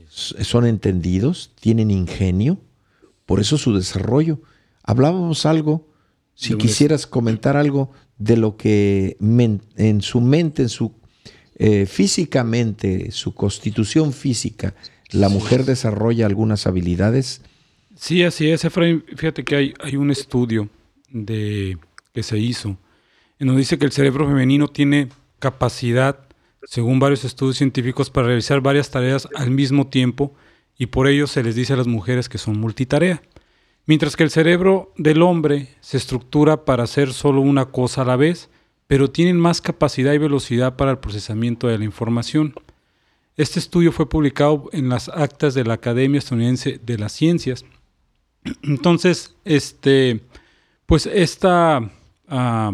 [0.08, 2.60] Son entendidos, tienen ingenio
[3.26, 4.42] por eso su desarrollo.
[4.84, 5.88] Hablábamos algo,
[6.36, 9.18] si quisieras comentar algo de lo que
[9.78, 10.94] en su mente, en su
[11.56, 14.76] eh, físicamente, su constitución física,
[15.10, 17.42] la mujer desarrolla algunas habilidades.
[18.02, 19.06] Sí, así es, Efraín.
[19.16, 20.70] Fíjate que hay, hay un estudio
[21.12, 21.78] de,
[22.12, 22.76] que se hizo
[23.38, 26.18] en donde dice que el cerebro femenino tiene capacidad,
[26.64, 30.34] según varios estudios científicos, para realizar varias tareas al mismo tiempo
[30.80, 33.22] y por ello se les dice a las mujeres que son multitarea.
[33.86, 38.16] Mientras que el cerebro del hombre se estructura para hacer solo una cosa a la
[38.16, 38.50] vez,
[38.88, 42.56] pero tienen más capacidad y velocidad para el procesamiento de la información.
[43.38, 47.64] Este estudio fue publicado en las actas de la Academia Estadounidense de las Ciencias.
[48.64, 50.22] Entonces, este,
[50.86, 51.92] pues esta,
[52.28, 52.74] ah,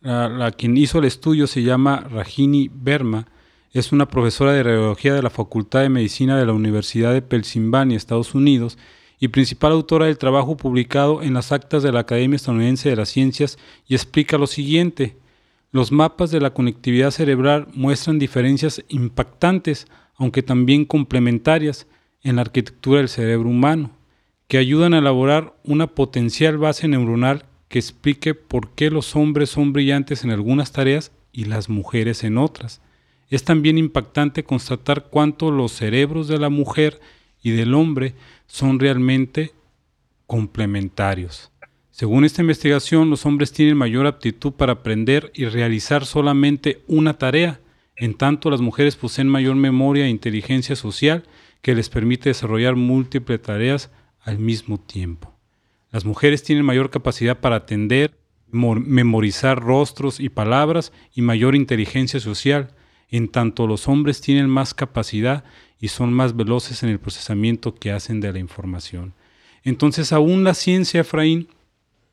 [0.00, 3.26] la, quien hizo el estudio se llama Rajini Verma,
[3.72, 7.96] es una profesora de radiología de la Facultad de Medicina de la Universidad de Pennsylvania,
[7.96, 8.78] Estados Unidos,
[9.20, 13.10] y principal autora del trabajo publicado en las actas de la Academia Estadounidense de las
[13.10, 15.16] Ciencias, y explica lo siguiente.
[15.72, 19.86] Los mapas de la conectividad cerebral muestran diferencias impactantes,
[20.16, 21.86] aunque también complementarias,
[22.22, 23.92] en la arquitectura del cerebro humano,
[24.50, 29.72] que ayudan a elaborar una potencial base neuronal que explique por qué los hombres son
[29.72, 32.80] brillantes en algunas tareas y las mujeres en otras.
[33.28, 37.00] Es también impactante constatar cuánto los cerebros de la mujer
[37.44, 38.14] y del hombre
[38.48, 39.52] son realmente
[40.26, 41.52] complementarios.
[41.92, 47.60] Según esta investigación, los hombres tienen mayor aptitud para aprender y realizar solamente una tarea,
[47.94, 51.22] en tanto las mujeres poseen mayor memoria e inteligencia social
[51.62, 53.90] que les permite desarrollar múltiples tareas
[54.22, 55.34] al mismo tiempo.
[55.90, 58.16] Las mujeres tienen mayor capacidad para atender,
[58.50, 62.74] memorizar rostros y palabras y mayor inteligencia social,
[63.08, 65.44] en tanto los hombres tienen más capacidad
[65.80, 69.14] y son más veloces en el procesamiento que hacen de la información.
[69.64, 71.48] Entonces aún la ciencia, Efraín,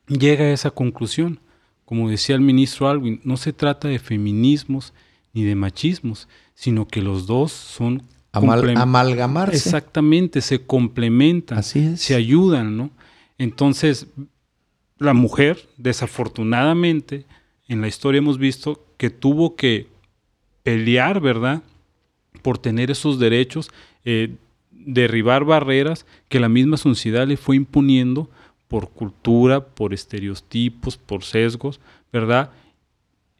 [0.06, 1.40] llega a esa conclusión.
[1.84, 4.92] Como decía el ministro Alwin, no se trata de feminismos
[5.32, 8.02] ni de machismos, sino que los dos son
[8.38, 9.56] amalgamarse.
[9.56, 12.90] Exactamente, se complementan, se ayudan, ¿no?
[13.38, 14.08] Entonces,
[14.98, 17.24] la mujer, desafortunadamente,
[17.68, 19.88] en la historia hemos visto que tuvo que
[20.62, 21.62] pelear, ¿verdad?
[22.42, 23.70] Por tener esos derechos,
[24.04, 24.34] eh,
[24.70, 28.28] derribar barreras que la misma sociedad le fue imponiendo
[28.66, 31.80] por cultura, por estereotipos, por sesgos,
[32.12, 32.50] ¿verdad?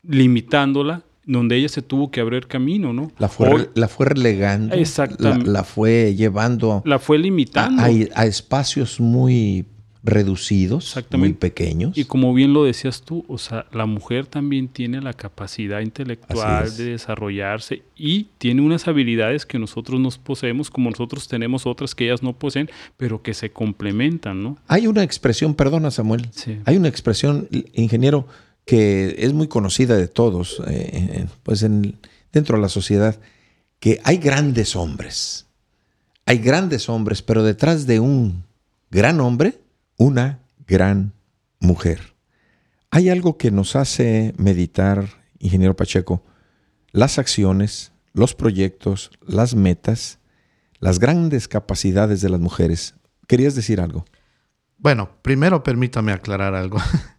[0.03, 3.13] Limitándola, donde ella se tuvo que abrir camino, ¿no?
[3.19, 4.75] La fue, la fue relegando.
[4.75, 5.49] Exactamente.
[5.49, 6.83] La, fue llevando.
[6.87, 7.83] La fue limitando.
[7.83, 9.67] a espacios muy
[10.03, 11.97] reducidos, muy pequeños.
[11.99, 16.75] Y como bien lo decías tú, o sea, la mujer también tiene la capacidad intelectual
[16.77, 22.07] de desarrollarse y tiene unas habilidades que nosotros nos poseemos, como nosotros tenemos otras que
[22.07, 24.57] ellas no poseen, pero que se complementan, ¿no?
[24.67, 26.29] Hay una expresión, perdona Samuel,
[26.65, 28.27] hay una expresión, ingeniero,
[28.69, 31.99] que es muy conocida de todos, eh, pues en,
[32.35, 33.19] dentro de la sociedad,
[33.81, 35.47] que hay grandes hombres,
[36.27, 38.45] hay grandes hombres, pero detrás de un
[38.91, 39.59] gran hombre,
[39.97, 41.15] una gran
[41.61, 42.15] mujer.
[42.91, 46.23] Hay algo que nos hace meditar, ingeniero Pacheco,
[46.93, 50.19] las acciones, los proyectos, las metas,
[50.79, 52.97] las grandes capacidades de las mujeres.
[53.29, 54.05] ¿Querías decir algo?
[54.77, 56.77] Bueno, primero permítame aclarar algo.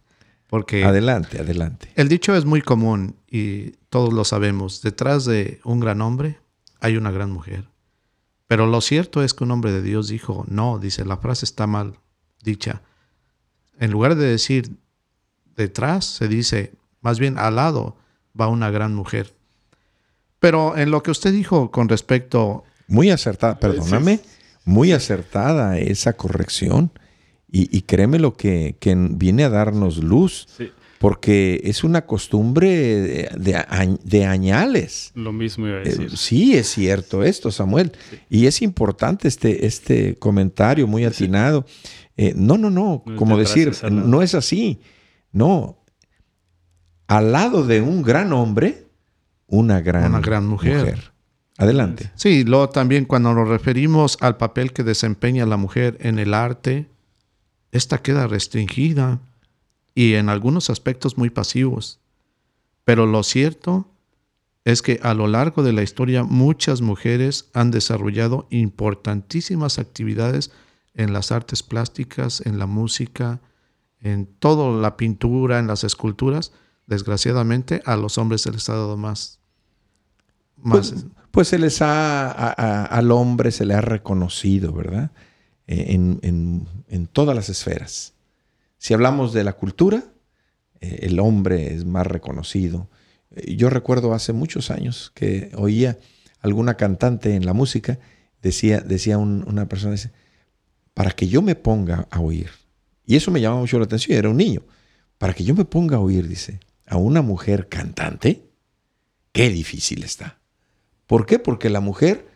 [0.50, 1.92] Porque adelante, adelante.
[1.94, 4.82] El dicho es muy común y todos lo sabemos.
[4.82, 6.38] Detrás de un gran hombre
[6.80, 7.64] hay una gran mujer.
[8.48, 11.68] Pero lo cierto es que un hombre de Dios dijo, no, dice, la frase está
[11.68, 11.94] mal
[12.42, 12.82] dicha.
[13.78, 14.76] En lugar de decir
[15.56, 17.96] detrás, se dice más bien al lado
[18.38, 19.34] va una gran mujer.
[20.38, 22.64] Pero en lo que usted dijo con respecto...
[22.86, 24.20] Muy acertada, perdóname,
[24.64, 26.90] muy acertada esa corrección.
[27.52, 28.76] Y, créeme lo que,
[29.10, 30.48] viene a darnos luz.
[30.98, 35.12] Porque es una costumbre de, añales.
[35.14, 36.10] Lo mismo iba a decir.
[36.12, 37.92] Eh, sí, es cierto esto, Samuel.
[38.28, 41.64] Y es importante este, este comentario muy atinado.
[42.18, 44.80] Eh, no, no, no, como decir, no es así.
[45.32, 45.78] No.
[47.06, 48.86] Al lado de un gran hombre,
[49.46, 51.12] una gran, gran mujer.
[51.56, 52.10] Adelante.
[52.14, 56.88] Sí, luego también cuando nos referimos al papel que desempeña la mujer en el arte,
[57.72, 59.20] esta queda restringida
[59.94, 61.98] y en algunos aspectos muy pasivos.
[62.84, 63.86] Pero lo cierto
[64.64, 70.50] es que a lo largo de la historia muchas mujeres han desarrollado importantísimas actividades
[70.94, 73.40] en las artes plásticas, en la música,
[74.00, 76.52] en toda la pintura, en las esculturas,
[76.86, 79.38] desgraciadamente a los hombres se les ha dado más.
[80.62, 85.10] pues, pues, se les ha, al hombre se le ha reconocido, ¿verdad?
[85.70, 88.14] E, en, todas las esferas.
[88.78, 90.02] Si hablamos de la cultura,
[90.80, 92.88] eh, el hombre es más reconocido.
[93.30, 95.96] Eh, yo recuerdo hace muchos años que oía
[96.40, 98.00] alguna cantante en la música,
[98.42, 99.96] decía, decía una persona,
[100.92, 102.50] para que yo me ponga a oír,
[103.06, 104.62] y eso me llama mucho la atención, era un niño,
[105.18, 108.42] para que yo me ponga a oír, dice, a una mujer cantante,
[109.32, 110.40] qué difícil está.
[111.06, 111.38] ¿Por qué?
[111.38, 112.26] Porque la mujer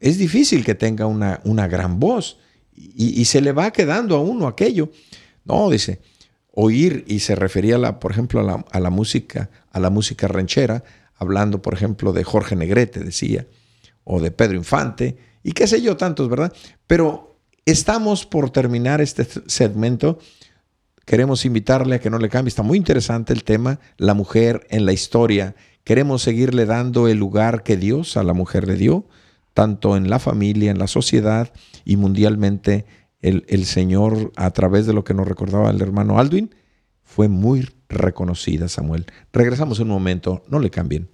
[0.00, 2.38] es difícil que tenga una, una gran voz
[2.76, 4.90] y, se le va quedando a uno aquello.
[5.44, 6.00] No, dice,
[6.52, 10.84] oír, y se refería, a la, por ejemplo, a la, música, a la música ranchera,
[11.16, 13.46] hablando, por ejemplo, de Jorge Negrete, decía,
[14.04, 16.52] o de Pedro Infante, y qué sé yo, tantos, ¿verdad?
[16.86, 17.36] Pero
[17.66, 20.20] Estamos por terminar este segmento.
[21.04, 22.48] Queremos invitarle a que no le cambie.
[22.48, 25.56] Está muy interesante el tema, la mujer en la historia.
[25.82, 29.08] Queremos seguirle dando el lugar que Dios a la mujer le dio,
[29.56, 31.50] tanto en la familia, en la sociedad
[31.86, 32.84] y mundialmente.
[33.22, 36.54] El, Señor, a través de lo que nos recordaba el hermano Aldwin,
[37.02, 39.06] fue muy reconocida, Samuel.
[39.32, 41.08] Regresamos un momento, no le cambien.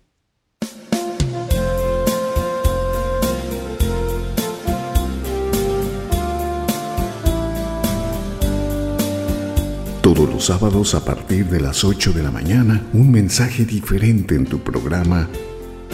[10.03, 14.47] Todos los sábados a partir de las 8 de la mañana, un mensaje diferente en
[14.47, 15.29] tu programa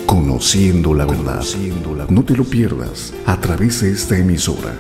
[0.09, 1.44] Conociendo la verdad.
[2.09, 4.74] No te lo pierdas a través de esta emisora.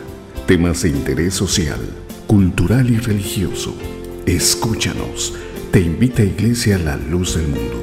[0.46, 1.78] Temas de interés social,
[2.26, 3.76] cultural y religioso.
[4.24, 5.34] Escúchanos.
[5.70, 7.82] Te invita a Iglesia La Luz del Mundo.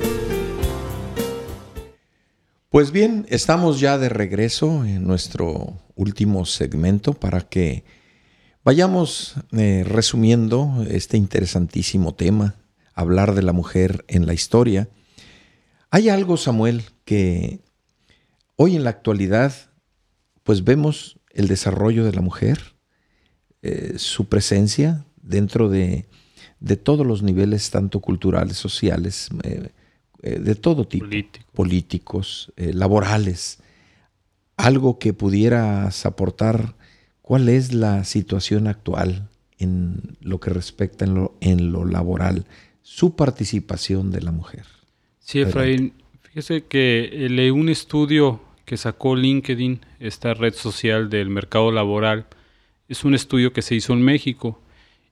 [2.70, 7.84] Pues bien, estamos ya de regreso en nuestro último segmento para que
[8.66, 12.56] Vayamos eh, resumiendo este interesantísimo tema,
[12.96, 14.90] hablar de la mujer en la historia.
[15.92, 17.62] Hay algo, Samuel, que
[18.56, 19.54] hoy en la actualidad,
[20.44, 22.76] pues vemos el desarrollo de la mujer,
[23.62, 26.08] eh, su presencia dentro de,
[26.84, 29.70] todos los niveles, tanto culturales, sociales, eh,
[30.22, 31.06] de todo tipo,
[31.54, 33.60] políticos, laborales.
[34.58, 36.76] algo que pudieras aportar,
[37.22, 39.30] ¿cuál es la situación actual
[39.60, 42.46] en lo que respecta en lo, en lo laboral,
[42.82, 44.75] su participación de la mujer?
[45.26, 51.32] Sí, Efraín, fíjese que eh, leí un estudio que sacó LinkedIn, esta red social del
[51.32, 52.28] mercado laboral.
[52.88, 54.62] Es un estudio que se hizo en México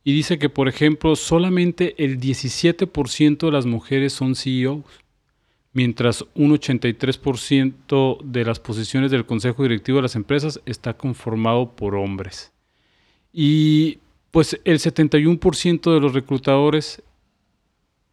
[0.03, 4.83] y dice que, por ejemplo, solamente el 17% de las mujeres son CEOs
[5.71, 11.95] mientras un 83% de las posiciones del consejo directivo de las empresas está conformado por
[11.95, 12.51] hombres.
[13.33, 13.97] Y
[14.29, 17.01] pues el 71% de los reclutadores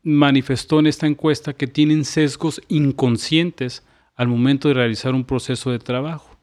[0.03, 3.85] manifestó en esta encuesta que tienen sesgos inconscientes
[4.17, 6.37] al momento de realizar un proceso de trabajo.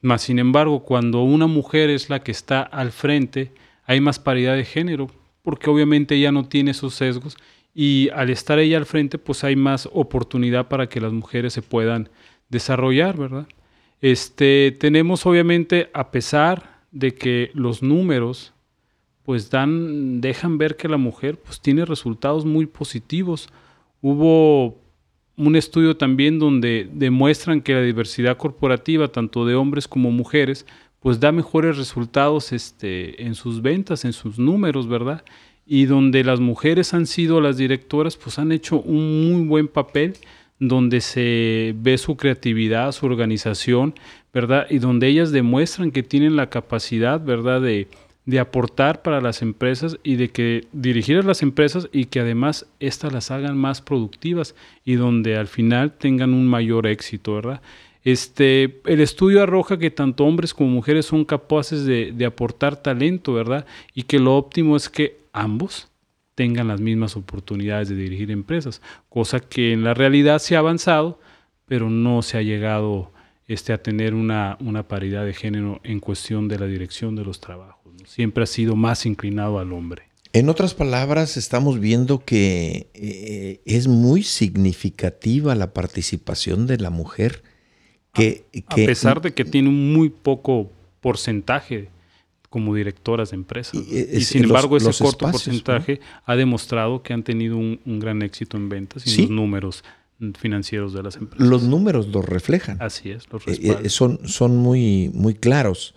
[0.00, 3.52] Más sin embargo, cuando una mujer es la que está al frente,
[3.84, 5.10] hay más paridad de género,
[5.42, 7.36] porque obviamente ella no tiene esos sesgos
[7.74, 11.62] y al estar ella al frente, pues hay más oportunidad para que las mujeres se
[11.62, 12.08] puedan
[12.48, 13.48] desarrollar, ¿verdad?
[14.00, 18.53] Este, tenemos obviamente, a pesar de que los números
[19.24, 23.48] pues dan, dejan ver que la mujer pues tiene resultados muy positivos.
[24.00, 24.76] Hubo
[25.36, 30.66] un estudio también donde demuestran que la diversidad corporativa, tanto de hombres como mujeres,
[31.00, 35.24] pues da mejores resultados este, en sus ventas, en sus números, ¿verdad?
[35.66, 40.14] y donde las mujeres han sido las directoras, pues han hecho un muy buen papel
[40.58, 43.94] donde se ve su creatividad, su organización,
[44.32, 44.66] ¿verdad?
[44.70, 47.60] Y donde ellas demuestran que tienen la capacidad, ¿verdad?
[47.60, 47.88] De,
[48.26, 52.66] de aportar para las empresas y de que dirigir a las empresas y que además
[52.80, 54.54] éstas las hagan más productivas
[54.84, 57.60] y donde al final tengan un mayor éxito, ¿verdad?
[58.02, 63.32] Este, el estudio arroja que tanto hombres como mujeres son capaces de, de aportar talento,
[63.32, 63.66] ¿verdad?
[63.94, 65.88] Y que lo óptimo es que ambos
[66.34, 71.20] tengan las mismas oportunidades de dirigir empresas, cosa que en la realidad se ha avanzado,
[71.66, 73.10] pero no se ha llegado
[73.46, 77.40] este, a tener una, una paridad de género en cuestión de la dirección de los
[77.40, 77.83] trabajos.
[78.06, 80.04] Siempre ha sido más inclinado al hombre.
[80.32, 87.44] En otras palabras, estamos viendo que eh, es muy significativa la participación de la mujer.
[88.12, 91.88] Que, a pesar de que tiene un muy poco porcentaje
[92.54, 93.74] como directoras de empresas.
[93.74, 98.68] Y, sin embargo, ese corto porcentaje ha demostrado que han tenido un, gran éxito en
[98.68, 99.84] ventas y los números
[100.38, 101.46] financieros de las empresas.
[101.46, 102.76] Los números los reflejan.
[102.80, 105.94] Así es, los eh, eh, son, son muy, muy claros.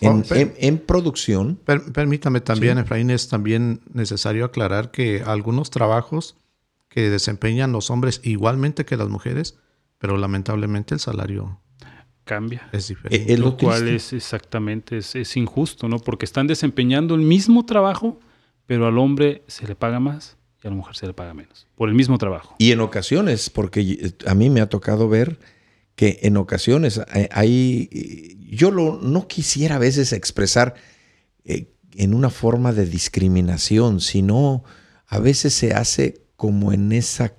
[0.00, 1.58] En, producción.
[1.92, 6.36] permítame también, Efraín, es también necesario aclarar que algunos trabajos
[6.88, 9.58] que desempeñan los hombres igualmente que las mujeres,
[9.98, 11.60] pero lamentablemente el salario
[12.24, 12.68] cambia.
[12.72, 13.32] Es diferente.
[13.32, 15.98] Eh, lo cual es exactamente, es, injusto, ¿no?
[15.98, 18.20] Porque están desempeñando el mismo trabajo,
[18.66, 21.66] pero al hombre se le paga más y a la mujer se le paga menos,
[21.74, 22.54] por el mismo trabajo.
[22.58, 25.38] Y en ocasiones, porque a mí me ha tocado ver
[25.94, 30.74] que en ocasiones hay, yo lo, no quisiera a veces expresar
[31.44, 34.64] eh, en una forma de discriminación, sino
[35.06, 37.34] a veces se hace como en esa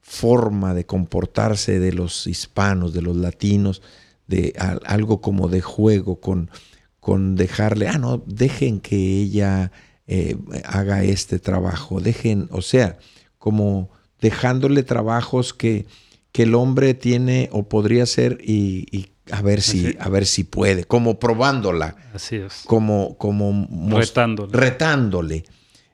[0.00, 3.82] forma de comportarse de los hispanos, de los latinos,
[4.26, 4.54] de
[4.86, 6.50] algo como de juego con,
[6.98, 9.72] con dejarle, ah, no, dejen que ella
[10.06, 12.98] eh, haga este trabajo, dejen, o sea,
[13.38, 13.90] como
[14.20, 15.86] dejándole trabajos que,
[16.32, 20.84] que el hombre tiene o podría hacer y, a ver si, a ver si puede,
[20.84, 21.96] como probándola.
[22.14, 22.62] Así es.
[22.66, 23.68] Como, como
[23.98, 24.52] retándole.
[24.52, 25.44] retándole,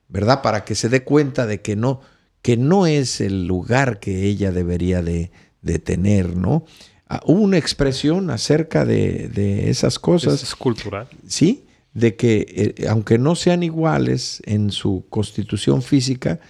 [0.08, 0.42] ¿verdad?
[0.42, 2.00] Para que se dé cuenta de que no,
[2.42, 5.30] que no es el lugar que ella debería de,
[5.62, 6.64] de tener, ¿no?
[7.08, 10.42] Ah, hubo una expresión acerca de, esas cosas.
[10.42, 11.06] Es cultural.
[11.26, 16.40] Sí, de que eh, aunque no sean iguales en su constitución física,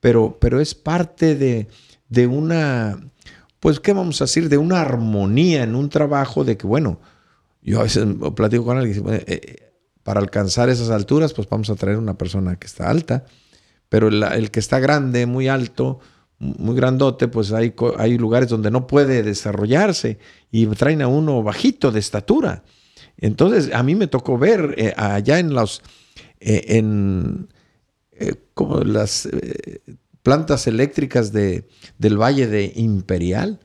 [0.00, 1.68] pero, pero es parte de,
[2.08, 3.00] de, una,
[3.62, 4.48] pues, ¿qué vamos a decir?
[4.48, 6.98] De una armonía en un trabajo de que, bueno,
[7.62, 8.04] yo a veces
[8.34, 12.56] platico con alguien, eh, eh, para alcanzar esas alturas, pues vamos a traer una persona
[12.56, 13.24] que está alta,
[13.88, 16.00] pero el que está grande, muy alto,
[16.40, 20.18] muy grandote, pues hay, hay lugares donde no puede desarrollarse
[20.50, 22.64] y traen a uno bajito de estatura.
[23.16, 25.82] Entonces, a mí me tocó ver eh, allá en los,
[26.40, 27.48] eh, en
[28.54, 29.28] como las
[30.22, 31.68] plantas eléctricas de,
[31.98, 33.60] del Valle de Imperial,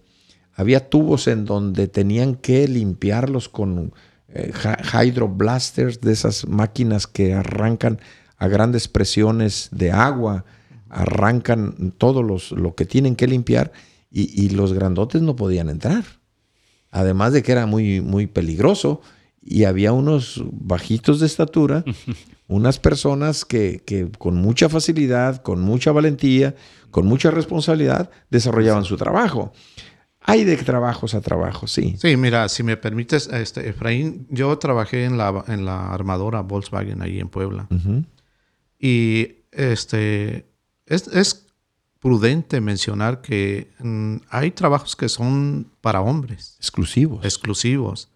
[0.53, 3.93] había tubos en donde tenían que limpiarlos con
[4.93, 7.99] hydroblasters, de esas máquinas que arrancan
[8.37, 10.45] a grandes presiones de agua
[10.89, 13.71] arrancan todo los, lo que tienen que limpiar
[14.09, 16.03] y, los grandotes no podían entrar.
[16.89, 19.01] Además de que era muy, muy peligroso
[19.41, 21.83] y había unos bajitos de estatura,
[22.47, 26.55] unas personas que, que, con mucha facilidad, con mucha valentía,
[26.91, 29.53] con mucha responsabilidad, desarrollaban su trabajo.
[30.21, 31.95] Hay de trabajos a trabajos, sí.
[31.97, 37.01] Sí, mira, si me permites, este, Efraín, yo trabajé en la, en la armadora Volkswagen
[37.01, 37.67] ahí en Puebla.
[38.77, 40.45] Y este,
[40.85, 41.45] es, es,
[41.99, 46.55] prudente mencionar que mm, hay trabajos que son para hombres.
[46.59, 47.25] Exclusivos.
[47.25, 48.09] Exclusivos.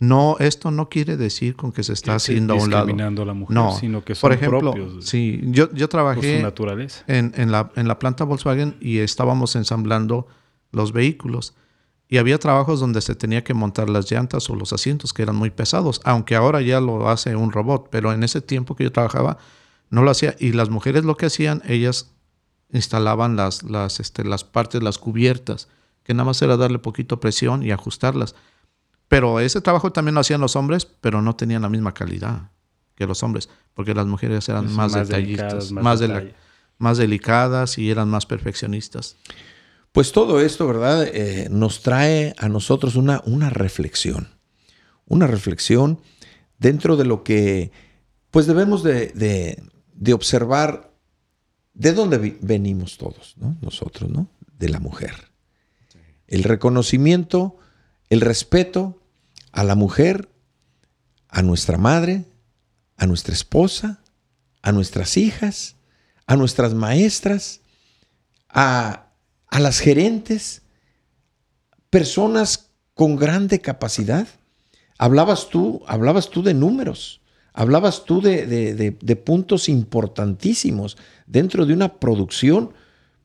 [0.00, 2.92] No, esto no quiere decir con que se está haciendo a un lado.
[2.92, 3.76] a la mujer, no.
[3.76, 5.04] sino que son Por ejemplo, propios.
[5.04, 6.40] Sí, yo, yo trabajé
[7.08, 10.28] En, en, la, en la planta Volkswagen y estábamos ensamblando
[10.70, 11.54] los vehículos.
[12.08, 15.36] Y había trabajos donde se tenía que montar las llantas o los asientos que eran
[15.36, 18.92] muy pesados, aunque ahora ya lo hace un robot, pero en ese tiempo que yo
[18.92, 19.36] trabajaba
[19.90, 20.34] no lo hacía.
[20.38, 22.12] Y las mujeres lo que hacían, ellas
[22.72, 25.68] instalaban las, las, este, las partes, las cubiertas,
[26.02, 28.34] que nada más era darle poquito presión y ajustarlas.
[29.08, 32.50] Pero ese trabajo también lo hacían los hombres, pero no tenían la misma calidad
[32.94, 36.02] que los hombres, porque las mujeres eran más, detallistas, más,
[36.78, 39.16] más, delicadas y eran más perfeccionistas.
[39.92, 41.06] Pues todo esto, ¿verdad?
[41.06, 44.28] Eh, nos trae a nosotros una, una reflexión,
[45.06, 46.00] una reflexión
[46.58, 47.70] dentro de lo que,
[48.30, 49.62] pues debemos de,
[49.94, 50.92] de observar
[51.78, 53.56] de dónde venimos todos, ¿no?
[53.62, 54.28] Nosotros, ¿no?
[54.58, 55.14] De la mujer.
[56.26, 57.56] El reconocimiento,
[58.10, 59.00] el respeto
[59.52, 60.28] a la mujer,
[61.28, 62.24] a nuestra madre,
[62.96, 64.00] a nuestra esposa,
[64.62, 65.76] a nuestras hijas,
[66.26, 67.60] a nuestras maestras,
[68.48, 69.08] a,
[69.48, 70.62] a las gerentes,
[71.90, 74.26] personas con grande capacidad.
[74.98, 77.20] Hablabas tú, hablabas tú de números,
[77.52, 78.46] hablabas tú de,
[79.00, 80.96] de puntos importantísimos
[81.26, 82.72] dentro de una producción.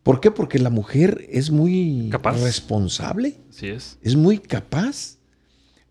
[0.04, 0.32] ¿Por qué?
[0.32, 3.38] Porque la mujer es muy responsable.
[3.50, 3.98] Sí es.
[4.02, 5.18] Es muy capaz.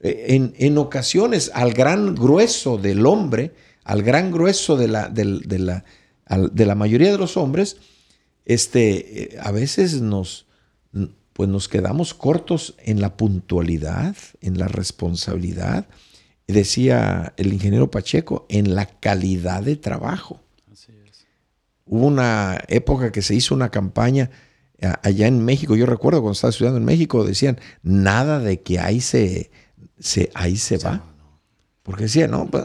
[0.00, 3.54] E, en, ocasiones, al gran grueso del hombre,
[3.84, 5.24] al gran grueso de la, de,
[5.58, 5.84] la,
[6.28, 7.78] de la mayoría de los hombres,
[8.44, 10.46] este, eh, a veces nos,
[11.32, 15.86] pues nos quedamos cortos en la puntualidad, en la responsabilidad.
[16.46, 20.40] Decía el ingeniero Pacheco, en la calidad de trabajo.
[21.92, 24.30] Hubo una época que se hizo una campaña
[25.02, 29.02] allá en México, yo recuerdo cuando estaba estudiando en México, decían, nada de que ahí
[29.02, 29.50] se,
[29.98, 31.04] se ahí se va.
[31.82, 32.64] Porque decían, no, pues,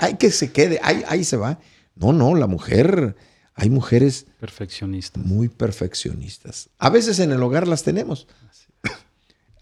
[0.00, 1.60] hay, que se quede, ahí, ahí se va.
[1.94, 3.14] No, no, la mujer,
[3.54, 5.24] hay mujeres perfeccionistas.
[5.24, 6.68] Muy perfeccionistas.
[6.78, 8.26] A veces en el hogar las tenemos.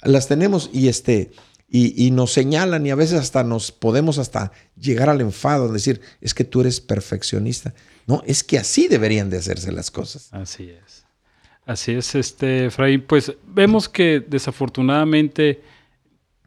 [0.03, 1.33] Las tenemos y este
[1.73, 6.35] y, nos señalan y a veces hasta nos podemos hasta llegar al enfado, decir, es
[6.35, 7.75] que tú eres perfeccionista.
[8.09, 10.29] No, es que así deberían de hacerse las cosas.
[10.33, 11.05] Así es.
[11.67, 13.03] Así es, este, Efraín.
[13.03, 15.63] Pues vemos que desafortunadamente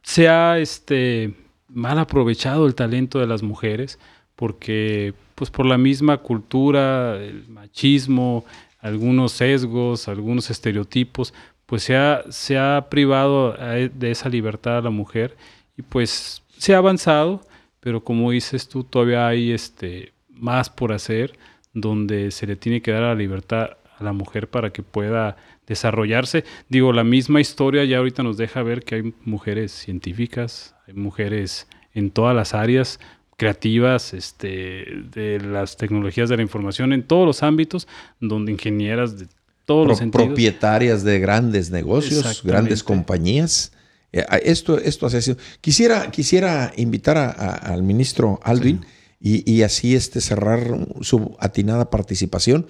[0.02, 1.34] se ha este,
[1.70, 3.98] mal aprovechado el talento de las mujeres
[4.36, 8.44] porque pues por la misma cultura, el machismo,
[8.80, 11.34] algunos sesgos, algunos estereotipos,
[11.66, 15.36] pues se ha, se ha privado e, de esa libertad a la mujer
[15.78, 17.42] y pues se ha avanzado,
[17.80, 21.34] pero como dices tú, todavía hay este, más por hacer
[21.74, 25.38] donde se le tiene que dar la libertad a la mujer para que pueda
[25.68, 26.44] desarrollarse.
[26.70, 31.68] Digo, la misma historia ya ahorita nos deja ver que hay mujeres científicas, hay mujeres
[31.94, 33.00] en todas las áreas,
[33.38, 37.88] creativas, este, de las tecnologías de la información en todos los ámbitos,
[38.20, 39.28] donde ingenieras de
[39.66, 40.28] todos los sentidos.
[40.28, 43.72] Propietarias de grandes negocios, grandes compañías.
[44.12, 48.86] Eh, esto, esto hace Quisiera, quisiera invitar al ministro Aldwin
[49.20, 52.68] y, así este, cerrar su atinada participación.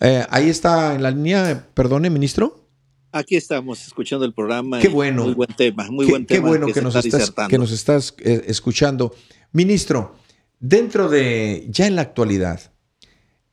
[0.00, 2.68] Eh, ahí está en la línea, perdone, ministro.
[3.10, 4.80] Aquí estamos escuchando el programa.
[4.80, 5.24] Qué bueno.
[5.24, 6.42] Muy buen tema, muy buen tema.
[6.42, 9.14] Qué bueno que, nos, estás, que nos estás eh, escuchando.
[9.52, 10.16] Ministro,
[10.58, 12.72] dentro de, ya en la actualidad,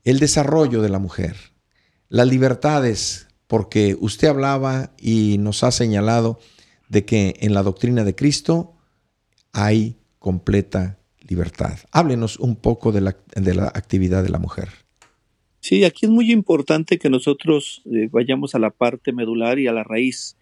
[0.03, 1.50] el desarrollo de la mujer,
[2.11, 6.39] las libertades, porque usted hablaba y nos ha señalado
[6.89, 8.73] de que en la doctrina de Cristo
[9.53, 11.79] hay completa libertad.
[11.91, 14.67] Háblenos un poco de la, de la actividad de la mujer.
[15.61, 19.71] Sí, aquí es muy importante que nosotros eh, vayamos a la parte medular y a
[19.71, 20.35] la raíz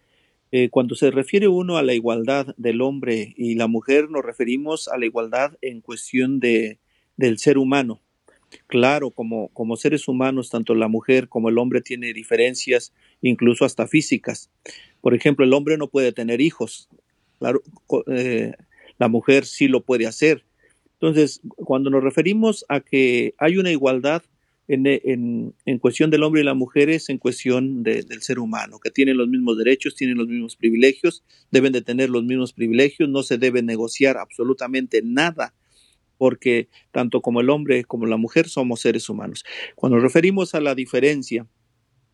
[0.51, 4.88] eh, cuando se refiere uno a la igualdad del hombre y la mujer, nos referimos
[4.88, 6.80] a la igualdad en cuestión de,
[7.15, 8.01] del ser humano.
[8.68, 13.88] Claro, como, como seres humanos, tanto la mujer como el hombre tiene diferencias, incluso hasta
[13.88, 14.50] físicas.
[15.02, 16.89] Por ejemplo, el hombre no puede tener hijos.
[17.39, 17.62] Claro,
[18.08, 18.54] eh,
[18.97, 20.45] la mujer sí lo puede hacer.
[20.93, 24.24] Entonces, cuando nos referimos a que hay una igualdad,
[24.70, 28.91] en, en, cuestión del hombre y la mujer es en cuestión del ser humano, que
[28.91, 33.24] tienen los mismos derechos, tienen los mismos privilegios, deben de tener los mismos privilegios, no
[33.24, 35.56] se debe negociar absolutamente nada,
[36.20, 39.43] porque tanto como el hombre como la mujer somos seres humanos.
[39.76, 41.47] Cuando nos referimos a la diferencia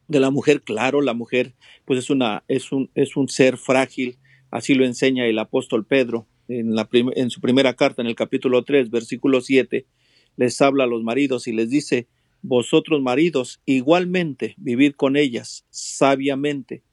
[0.07, 4.19] de la mujer, claro, la mujer pues es, una, es, un, es un ser frágil,
[4.51, 8.63] así lo enseña el apóstol Pedro en, la en su primera carta, en el capítulo
[8.63, 9.87] 3, versículo 7,
[10.37, 12.07] les habla a los maridos y les dice,
[12.41, 16.83] vosotros maridos igualmente vivid con ellas sabiamente,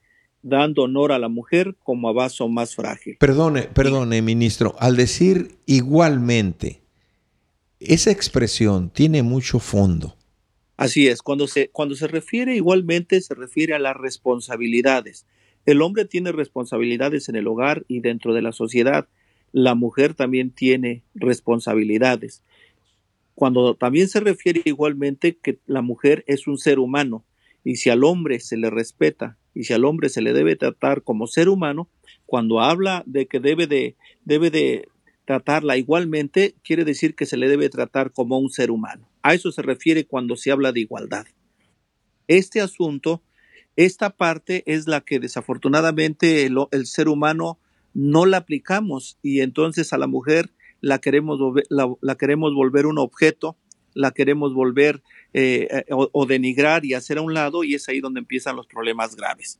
[0.42, 3.16] dando honor a la mujer como a vaso más frágil.
[3.18, 6.81] Perdone, perdone, ministro, al decir igualmente,
[7.86, 10.16] esa expresión tiene mucho fondo.
[10.76, 15.26] Así es, cuando se, cuando se refiere igualmente se refiere a las responsabilidades.
[15.64, 19.06] El hombre tiene responsabilidades en el hogar y dentro de la sociedad.
[19.52, 22.42] La mujer también tiene responsabilidades.
[23.34, 27.24] Cuando también se refiere igualmente que la mujer es un ser humano
[27.64, 31.02] y si al hombre se le respeta y si al hombre se le debe tratar
[31.02, 31.88] como ser humano,
[32.26, 34.88] cuando habla de que debe de, debe de
[35.32, 39.08] tratarla igualmente, quiere decir que se le debe tratar como un ser humano.
[39.22, 41.24] A eso se refiere cuando se habla de igualdad.
[42.28, 43.22] Este asunto,
[43.76, 47.58] esta parte es la que desafortunadamente el, ser humano
[47.94, 50.50] no la aplicamos y entonces a la mujer
[50.82, 53.56] la queremos, la, queremos volver un objeto,
[53.94, 55.02] la queremos volver
[55.32, 58.66] eh, eh, o, denigrar y hacer a un lado y es ahí donde empiezan los
[58.66, 59.58] problemas graves.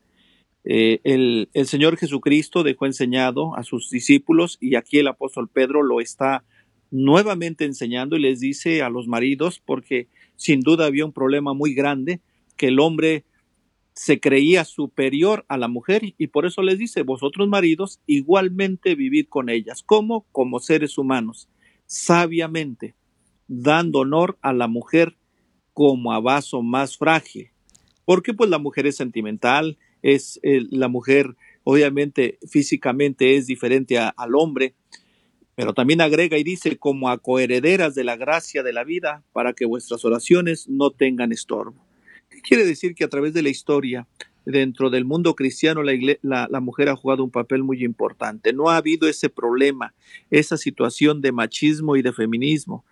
[0.65, 5.99] Eh, el, Señor Jesucristo dejó enseñado a sus discípulos y aquí el apóstol Pedro lo
[5.99, 6.45] está
[6.89, 11.73] nuevamente enseñando y les dice a los maridos, porque sin duda había un problema muy
[11.73, 12.21] grande,
[12.55, 13.25] que el hombre
[13.93, 19.27] se creía superior a la mujer y por eso les dice, vosotros maridos igualmente vivid
[19.27, 21.49] con ellas, como como seres humanos,
[21.85, 22.95] sabiamente,
[23.47, 25.15] dando honor a la mujer
[25.73, 27.49] como a vaso más frágil,
[28.05, 34.35] porque pues la mujer es sentimental, es eh, la mujer obviamente físicamente es diferente al
[34.35, 34.75] hombre,
[35.55, 39.53] pero también agrega y dice, como a coherederas de la gracia de la vida, para
[39.53, 41.85] que vuestras oraciones no tengan estorbo.
[42.29, 44.07] ¿Qué quiere decir que a través de la historia,
[44.45, 48.51] dentro del mundo cristiano, la, la, mujer ha jugado un papel muy importante?
[48.51, 49.93] No ha habido ese problema,
[50.31, 52.83] esa situación de machismo y de feminismo.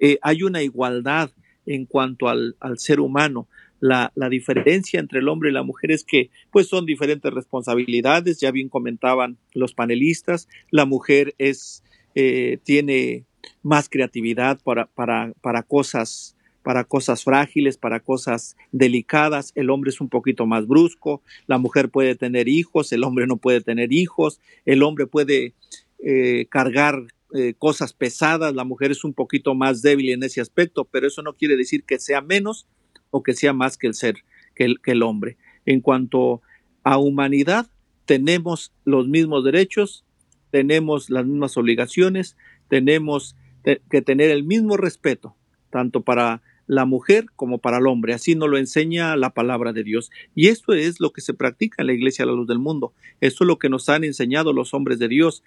[0.00, 1.30] Eh, hay una igualdad
[1.64, 3.46] en cuanto al, al ser humano.
[3.80, 8.40] La, la, diferencia entre el hombre y la mujer es que pues son diferentes responsabilidades,
[8.40, 11.82] ya bien comentaban los panelistas, la mujer es
[12.14, 13.24] eh, tiene
[13.62, 19.52] más creatividad para, para, para, cosas para cosas frágiles, para cosas delicadas.
[19.54, 23.36] El hombre es un poquito más brusco, la mujer puede tener hijos, el hombre no
[23.36, 25.52] puede tener hijos, el hombre puede
[25.98, 27.02] eh, cargar
[27.34, 31.20] eh, cosas pesadas, la mujer es un poquito más débil en ese aspecto, pero eso
[31.20, 32.66] no quiere decir que sea menos
[33.14, 34.16] o que sea más que el ser,
[34.56, 35.36] que el, hombre.
[35.66, 36.42] En cuanto
[36.82, 37.68] a humanidad,
[38.06, 40.04] tenemos los mismos derechos,
[40.50, 42.36] tenemos las mismas obligaciones,
[42.66, 45.36] tenemos que tener el mismo respeto,
[45.70, 48.14] tanto para la mujer como para el hombre.
[48.14, 50.10] Así nos lo enseña la palabra de Dios.
[50.34, 52.94] Y esto es lo que se practica en la iglesia a la luz del mundo.
[53.20, 55.44] Esto es lo que nos han enseñado los hombres de Dios,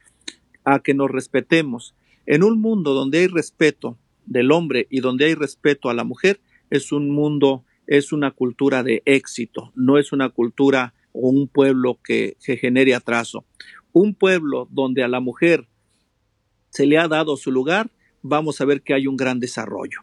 [0.63, 1.95] a que nos respetemos.
[2.26, 6.39] En un mundo donde hay respeto del hombre y donde hay respeto a la mujer,
[6.70, 11.99] es un mundo, es una cultura de éxito, no es una cultura o un pueblo
[12.03, 13.45] que, genere atraso
[13.97, 15.68] un pueblo donde a la mujer
[16.70, 17.89] se le ha dado su lugar,
[18.22, 20.01] vamos a ver que hay un gran desarrollo.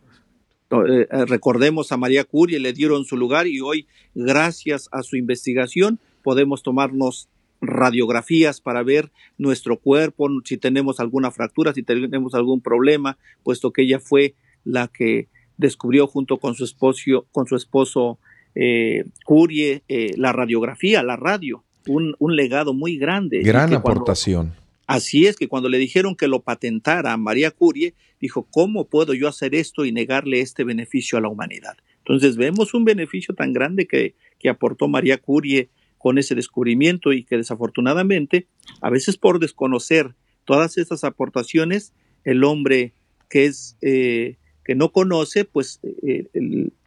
[0.70, 5.16] Eh, eh, recordemos a María Curie, le dieron su lugar y hoy, gracias a su
[5.16, 7.28] investigación, podemos tomarnos
[7.60, 13.82] radiografías para ver nuestro cuerpo, si tenemos alguna fractura, si tenemos algún problema, puesto que
[13.82, 14.34] ella fue
[14.64, 18.18] la que descubrió junto con su esposo, con su esposo
[18.54, 19.82] eh, Curie
[20.16, 23.40] la radiografía, la radio un, legado muy grande.
[23.42, 24.54] Gran aportación.
[24.86, 29.14] así es que cuando le dijeron que lo patentara a María Curie, dijo, ¿cómo puedo
[29.14, 31.76] yo hacer esto y negarle este beneficio a la humanidad?
[31.98, 37.24] Entonces vemos un beneficio tan grande que, que aportó María Curie con ese descubrimiento y
[37.24, 38.46] que desafortunadamente,
[38.82, 41.94] a veces por desconocer todas estas aportaciones,
[42.24, 42.92] el hombre
[43.30, 46.28] que es eh, que no conoce, pues eh,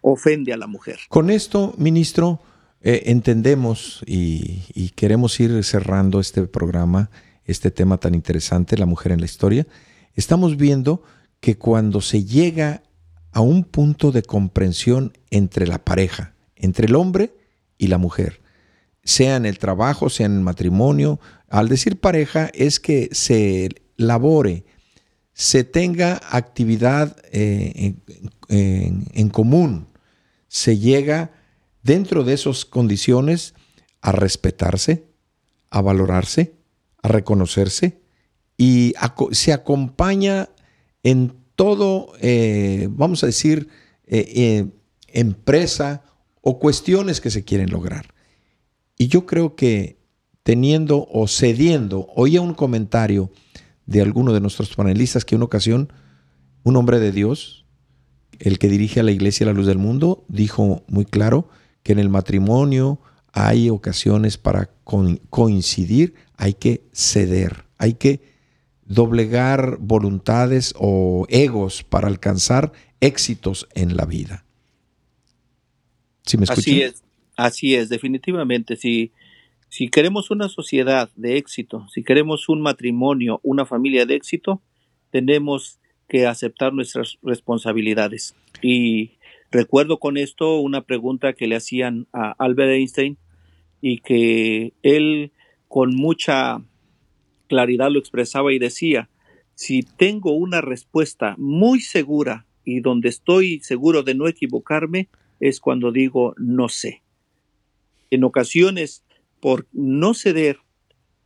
[0.02, 0.98] ofende a la mujer.
[1.10, 2.42] Con esto, ministro,
[2.82, 7.10] eh, entendemos y, queremos ir cerrando este programa,
[7.46, 9.68] este tema tan interesante, la mujer en la historia.
[10.16, 11.04] Estamos viendo
[11.40, 12.84] que cuando se llega
[13.32, 17.34] a un punto de comprensión entre la pareja, entre el hombre
[17.78, 18.42] y la mujer,
[19.04, 21.20] sea en el trabajo, sea en el matrimonio,
[21.50, 24.66] al decir pareja es que se labore,
[25.38, 27.94] se tenga actividad eh,
[28.50, 29.88] en común,
[30.48, 31.32] se llega
[31.84, 33.54] dentro de esas condiciones
[34.02, 35.06] a respetarse,
[35.70, 36.56] a valorarse,
[37.04, 38.02] a reconocerse
[38.58, 38.96] y
[39.32, 40.50] se acompaña
[41.04, 43.70] en todo, eh, vamos a decir,
[44.08, 44.66] eh,
[45.08, 46.02] empresa
[46.42, 48.16] o cuestiones que se quieren lograr.
[48.98, 50.00] Y yo creo que
[50.42, 53.30] teniendo o cediendo, oía un comentario
[53.88, 55.92] de alguno de nuestros panelistas que en una ocasión
[56.64, 57.66] un hombre de Dios,
[58.40, 61.50] el que dirige a la iglesia La Luz del Mundo, dijo muy claro
[61.82, 63.00] que en el matrimonio
[63.32, 64.70] hay ocasiones para
[65.30, 68.22] coincidir, hay que ceder, hay que
[68.86, 74.46] doblegar voluntades o egos para alcanzar éxitos en la vida.
[76.26, 77.04] ¿Sí me así es,
[77.38, 78.76] así es, definitivamente.
[78.76, 79.12] Si,
[79.78, 84.60] si queremos una sociedad de éxito, si queremos un matrimonio, una familia de éxito,
[85.12, 88.36] tenemos que aceptar nuestras responsabilidades.
[88.64, 89.20] Y
[89.52, 93.20] recuerdo con esto una pregunta que le hacían a Albert Einstein
[93.80, 95.32] y que él
[95.68, 96.60] con mucha
[97.48, 99.12] claridad lo expresaba y decía,
[99.54, 105.08] si tengo una respuesta muy segura y donde estoy seguro de no equivocarme,
[105.40, 107.04] es cuando digo no sé.
[108.10, 109.04] En ocasiones,
[109.40, 110.60] por no ceder,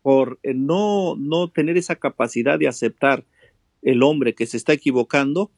[0.01, 3.24] por no, no tener esa capacidad de aceptar
[3.82, 5.51] el hombre que se está equivocando,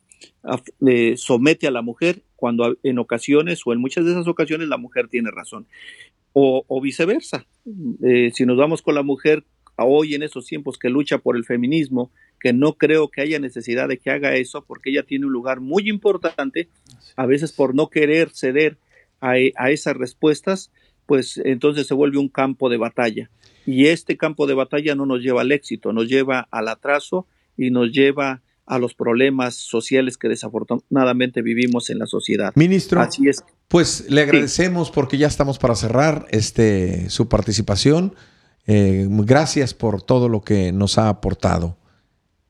[0.85, 4.77] eh, somete a la mujer cuando en ocasiones o en muchas de esas ocasiones la
[4.77, 5.67] mujer tiene razón.
[6.35, 7.45] O, viceversa.
[8.03, 9.43] Eh, si nos vamos con la mujer
[9.77, 13.87] hoy en estos tiempos que lucha por el feminismo, que no creo que haya necesidad
[13.87, 16.69] de que haga eso porque ella tiene un lugar muy importante,
[17.15, 18.77] a veces por no querer ceder
[19.21, 20.71] a, a esas respuestas,
[21.05, 23.29] pues entonces se vuelve un campo de batalla.
[23.65, 27.27] Y este campo de batalla no nos lleva al éxito, nos lleva al atraso
[27.57, 32.53] y nos lleva a los problemas sociales que desafortunadamente vivimos en la sociedad.
[32.55, 33.43] Ministro, Así es.
[33.67, 38.15] pues le agradecemos porque ya estamos para cerrar este, su participación.
[38.65, 41.77] Eh, gracias por todo lo que nos ha aportado.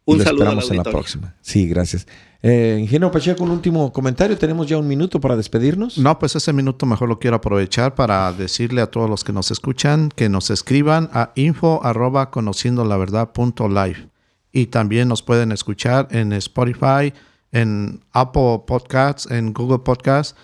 [0.05, 1.35] Un lo saludo esperamos en la próxima.
[1.41, 2.07] Sí, gracias.
[2.41, 4.37] Eh, ingeniero Pacheco, un último comentario.
[4.37, 5.97] ¿Tenemos ya un minuto para despedirnos?
[5.97, 9.49] No, pues ese minuto mejor lo quiero aprovechar para decirle a todos los que nos
[9.49, 14.09] escuchan que nos escriban a info arroba conociendo la verdad punto live
[14.51, 17.13] y también nos pueden escuchar en Spotify,
[17.51, 20.35] en Apple Podcasts, en Google Podcasts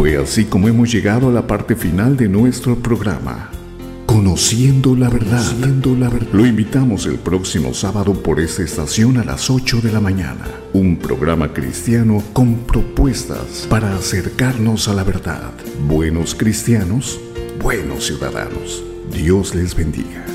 [0.02, 3.52] Fue así como hemos llegado a la parte final de nuestro programa.
[4.04, 5.44] Conociendo la verdad.
[5.96, 6.26] la verdad.
[6.32, 10.44] Lo invitamos el próximo sábado por esta estación a las 8 de la mañana.
[10.72, 15.52] Un programa cristiano con propuestas para acercarnos a la verdad.
[15.86, 17.20] Buenos cristianos,
[17.62, 18.82] buenos ciudadanos.
[19.12, 20.31] Dios les bendiga.